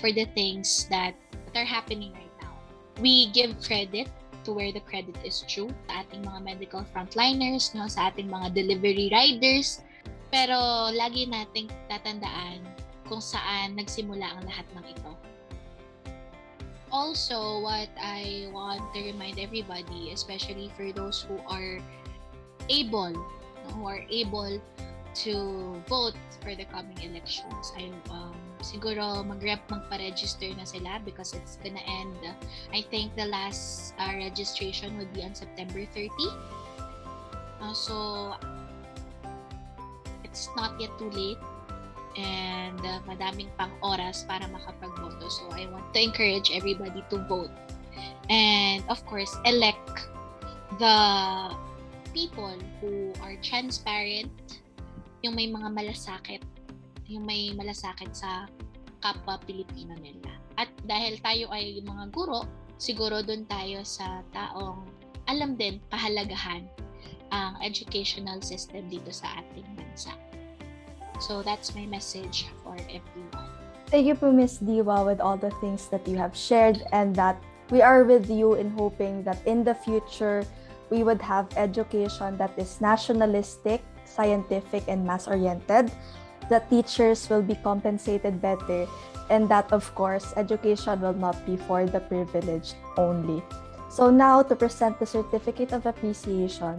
for 0.01 0.11
the 0.11 0.25
things 0.35 0.89
that, 0.91 1.15
are 1.55 1.63
happening 1.63 2.11
right 2.19 2.35
now. 2.43 2.51
We 2.99 3.31
give 3.31 3.55
credit 3.63 4.11
to 4.43 4.51
where 4.53 4.75
the 4.75 4.83
credit 4.83 5.15
is 5.23 5.47
due 5.47 5.71
sa 5.87 6.03
ating 6.03 6.27
mga 6.27 6.41
medical 6.43 6.83
frontliners, 6.91 7.71
no, 7.79 7.87
sa 7.87 8.11
ating 8.11 8.27
mga 8.27 8.59
delivery 8.59 9.07
riders. 9.15 9.87
Pero 10.35 10.91
lagi 10.91 11.31
nating 11.31 11.71
tatandaan 11.87 12.59
kung 13.07 13.23
saan 13.23 13.79
nagsimula 13.79 14.35
ang 14.35 14.43
lahat 14.51 14.67
ng 14.75 14.85
ito. 14.91 15.11
Also, 16.91 17.63
what 17.63 17.91
I 17.99 18.51
want 18.51 18.83
to 18.95 19.01
remind 19.03 19.39
everybody, 19.39 20.11
especially 20.11 20.75
for 20.75 20.91
those 20.91 21.23
who 21.23 21.39
are 21.47 21.79
able, 22.71 23.15
who 23.75 23.83
are 23.87 24.03
able 24.11 24.59
to 25.15 25.81
vote 25.87 26.19
for 26.43 26.55
the 26.55 26.65
coming 26.67 26.99
elections. 27.03 27.73
Ay, 27.79 27.91
um, 28.11 28.35
siguro 28.61 29.23
mag-rep 29.23 29.63
magpa-register 29.71 30.51
na 30.59 30.65
sila 30.67 30.99
because 31.05 31.37
it's 31.37 31.61
gonna 31.63 31.83
end. 31.87 32.19
I 32.75 32.83
think 32.91 33.15
the 33.15 33.31
last 33.31 33.95
uh, 34.01 34.13
registration 34.19 34.99
would 34.99 35.13
be 35.15 35.23
on 35.23 35.35
September 35.35 35.87
30. 35.95 36.11
Uh, 37.63 37.73
so, 37.73 37.97
it's 40.27 40.51
not 40.59 40.75
yet 40.83 40.91
too 40.99 41.11
late 41.15 41.41
and 42.19 42.79
uh, 42.83 43.03
madaming 43.07 43.51
pang 43.59 43.73
oras 43.83 44.27
para 44.27 44.45
makapagboto. 44.51 45.31
So, 45.31 45.47
I 45.55 45.71
want 45.71 45.95
to 45.95 46.01
encourage 46.03 46.51
everybody 46.51 47.07
to 47.11 47.23
vote. 47.31 47.55
And, 48.29 48.83
of 48.91 49.05
course, 49.07 49.31
elect 49.47 50.11
the 50.79 51.55
people 52.15 52.55
who 52.81 53.13
are 53.21 53.37
transparent, 53.43 54.31
yung 55.25 55.33
may 55.33 55.49
mga 55.49 55.73
malasakit, 55.73 56.45
yung 57.09 57.25
may 57.25 57.57
malasakit 57.57 58.13
sa 58.13 58.45
kapwa 59.01 59.41
Pilipino 59.49 59.97
nila. 59.97 60.29
At 60.61 60.69
dahil 60.85 61.17
tayo 61.25 61.49
ay 61.49 61.81
mga 61.81 62.13
guro, 62.13 62.45
siguro 62.77 63.25
doon 63.25 63.49
tayo 63.49 63.81
sa 63.89 64.21
taong 64.37 64.85
alam 65.25 65.57
din 65.57 65.81
pahalagahan 65.89 66.69
ang 67.33 67.57
educational 67.65 68.45
system 68.45 68.85
dito 68.93 69.09
sa 69.09 69.41
ating 69.41 69.65
bansa. 69.73 70.13
So 71.25 71.41
that's 71.41 71.73
my 71.73 71.89
message 71.89 72.53
for 72.61 72.77
everyone. 72.93 73.49
Thank 73.89 74.05
you 74.05 74.17
po, 74.19 74.29
Miss 74.29 74.61
Diwa, 74.61 75.09
with 75.09 75.25
all 75.25 75.41
the 75.41 75.53
things 75.65 75.89
that 75.89 76.05
you 76.05 76.21
have 76.21 76.37
shared 76.37 76.85
and 76.93 77.17
that 77.17 77.41
we 77.73 77.81
are 77.81 78.05
with 78.05 78.29
you 78.29 78.61
in 78.61 78.69
hoping 78.77 79.25
that 79.25 79.41
in 79.49 79.65
the 79.65 79.73
future, 79.73 80.45
we 80.93 81.01
would 81.01 81.23
have 81.23 81.49
education 81.57 82.37
that 82.37 82.53
is 82.61 82.81
nationalistic, 82.85 83.81
scientific, 84.05 84.85
and 84.89 85.05
mass-oriented, 85.05 85.91
that 86.51 86.69
teachers 86.71 87.29
will 87.29 87.43
be 87.43 87.57
compensated 87.57 88.41
better, 88.41 88.87
and 89.31 89.49
that, 89.49 89.73
of 89.73 89.95
course, 89.95 90.35
education 90.37 91.01
will 91.01 91.17
not 91.17 91.35
be 91.47 91.57
for 91.57 91.87
the 91.87 92.01
privileged 92.01 92.75
only. 92.97 93.43
So 93.89 94.11
now, 94.11 94.43
to 94.43 94.57
present 94.57 94.99
the 94.99 95.07
Certificate 95.07 95.73
of 95.73 95.87
Appreciation, 95.87 96.77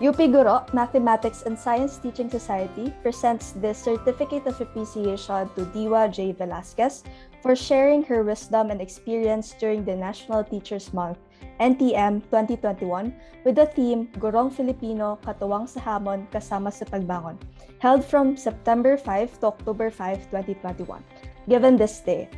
UP 0.00 0.16
Guro 0.16 0.64
Mathematics 0.72 1.42
and 1.44 1.58
Science 1.58 1.98
Teaching 1.98 2.30
Society 2.30 2.88
presents 3.02 3.52
this 3.52 3.76
Certificate 3.76 4.46
of 4.46 4.60
Appreciation 4.60 5.48
to 5.52 5.68
Diwa 5.76 6.08
J. 6.08 6.32
Velasquez 6.32 7.04
for 7.42 7.54
sharing 7.54 8.02
her 8.04 8.22
wisdom 8.22 8.70
and 8.70 8.80
experience 8.80 9.54
during 9.60 9.84
the 9.84 9.94
National 9.96 10.42
Teachers 10.42 10.92
Month 10.94 11.18
NTM 11.60 12.24
2021 12.32 13.12
with 13.44 13.60
the 13.60 13.68
theme 13.76 14.08
Gorong 14.16 14.48
Filipino, 14.48 15.20
Katuwang 15.20 15.68
sa 15.68 15.80
Hamon, 15.84 16.24
Kasama 16.32 16.72
sa 16.72 16.88
Pagbangon, 16.88 17.36
held 17.84 18.00
from 18.00 18.32
September 18.32 18.96
5 18.96 19.44
to 19.44 19.52
October 19.52 19.92
5, 19.92 20.32
2021, 20.32 21.04
given 21.52 21.76
this 21.76 22.00
day. 22.00 22.32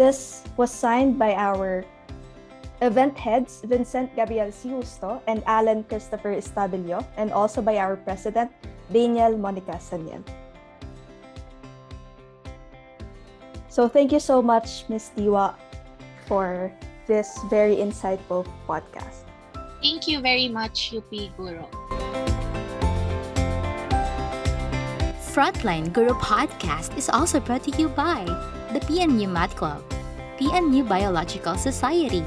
This 0.00 0.42
was 0.56 0.72
signed 0.72 1.20
by 1.20 1.36
our 1.36 1.84
event 2.80 3.20
heads 3.20 3.60
Vincent 3.68 4.16
Gabriel 4.16 4.48
Siusto 4.48 5.20
and 5.28 5.44
Alan 5.44 5.84
Christopher 5.84 6.32
Estabilio, 6.32 7.04
and 7.20 7.36
also 7.36 7.60
by 7.60 7.76
our 7.76 8.00
president, 8.00 8.48
Daniel 8.88 9.36
Monica 9.36 9.76
Saniel. 9.76 10.24
So 13.68 13.92
thank 13.92 14.12
you 14.12 14.20
so 14.20 14.40
much, 14.40 14.88
Ms. 14.88 15.12
Diwa, 15.18 15.52
for 16.24 16.72
this 17.06 17.38
very 17.50 17.76
insightful 17.76 18.46
podcast. 18.68 19.24
Thank 19.82 20.08
you 20.08 20.20
very 20.20 20.48
much, 20.48 20.94
UP 20.96 21.10
Guru. 21.36 21.64
Frontline 25.34 25.92
Guru 25.92 26.14
Podcast 26.22 26.96
is 26.96 27.08
also 27.08 27.40
brought 27.40 27.64
to 27.64 27.72
you 27.76 27.88
by 27.88 28.24
the 28.72 28.80
PNU 28.80 29.28
Math 29.28 29.56
Club, 29.56 29.82
PNU 30.38 30.88
Biological 30.88 31.56
Society, 31.56 32.24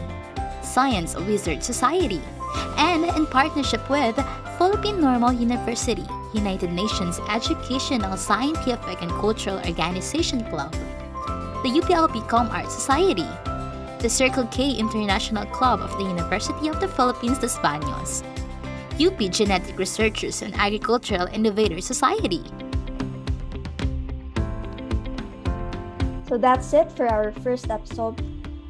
Science 0.61 1.15
Wizard 1.15 1.63
Society, 1.63 2.21
and 2.78 3.05
in 3.15 3.25
partnership 3.28 3.89
with 3.89 4.15
Philippine 4.57 4.99
Normal 4.99 5.32
University, 5.32 6.03
United 6.34 6.71
Nations 6.71 7.19
Educational, 7.30 8.17
Scientific, 8.17 9.01
and 9.01 9.11
Cultural 9.11 9.57
Organization 9.65 10.43
Club, 10.49 10.71
the 11.63 11.71
UPLB 11.80 12.28
Com 12.28 12.49
Art 12.49 12.69
Society, 12.69 13.25
the 13.99 14.09
Circle 14.09 14.45
K 14.47 14.71
International 14.71 15.45
Club 15.47 15.81
of 15.81 15.91
the 15.97 16.03
University 16.03 16.67
of 16.67 16.79
the 16.79 16.87
Philippines 16.87 17.41
Los 17.41 17.57
Baños, 17.57 18.23
UP 19.01 19.17
Genetic 19.31 19.77
Researchers 19.77 20.43
and 20.43 20.53
Agricultural 20.55 21.27
Innovators 21.33 21.85
Society. 21.85 22.43
So 26.27 26.37
that's 26.37 26.73
it 26.73 26.91
for 26.91 27.07
our 27.07 27.31
first 27.41 27.71
episode. 27.71 28.21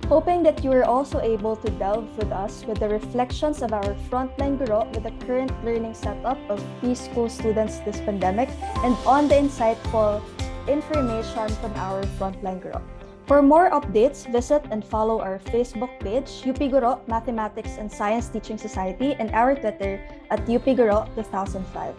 Hoping 0.08 0.44
that 0.44 0.64
you 0.64 0.70
were 0.70 0.86
also 0.86 1.20
able 1.20 1.58
to 1.58 1.70
delve 1.72 2.08
with 2.18 2.32
us 2.32 2.64
with 2.64 2.80
the 2.80 2.88
reflections 2.88 3.62
of 3.62 3.74
our 3.74 3.96
frontline 4.08 4.58
guro 4.58 4.88
with 4.96 5.04
the 5.04 5.12
current 5.26 5.52
learning 5.66 5.94
setup 5.94 6.38
of 6.50 6.64
preschool 6.80 7.30
students 7.30 7.80
this 7.80 8.00
pandemic 8.00 8.48
and 8.86 8.96
on 9.06 9.28
the 9.28 9.36
insightful 9.36 10.24
information 10.70 11.50
from 11.60 11.74
our 11.76 12.04
frontline 12.16 12.64
guro. 12.64 12.82
For 13.28 13.42
more 13.42 13.70
updates, 13.72 14.24
visit 14.32 14.64
and 14.72 14.80
follow 14.80 15.20
our 15.20 15.38
Facebook 15.52 15.92
page, 16.00 16.48
UP 16.48 16.64
Guro 16.72 17.06
Mathematics 17.10 17.76
and 17.76 17.92
Science 17.92 18.30
Teaching 18.30 18.58
Society, 18.58 19.20
and 19.20 19.30
our 19.32 19.54
Twitter 19.54 20.00
at 20.32 20.40
UP 20.48 20.64
Guro 20.64 21.04
2005. 21.16 21.94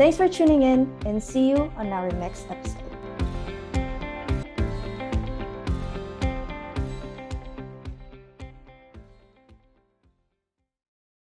Thanks 0.00 0.16
for 0.16 0.26
tuning 0.26 0.62
in 0.62 0.88
and 1.04 1.22
see 1.22 1.50
you 1.50 1.70
on 1.76 1.92
our 1.92 2.10
next 2.12 2.48
episode. 2.48 2.83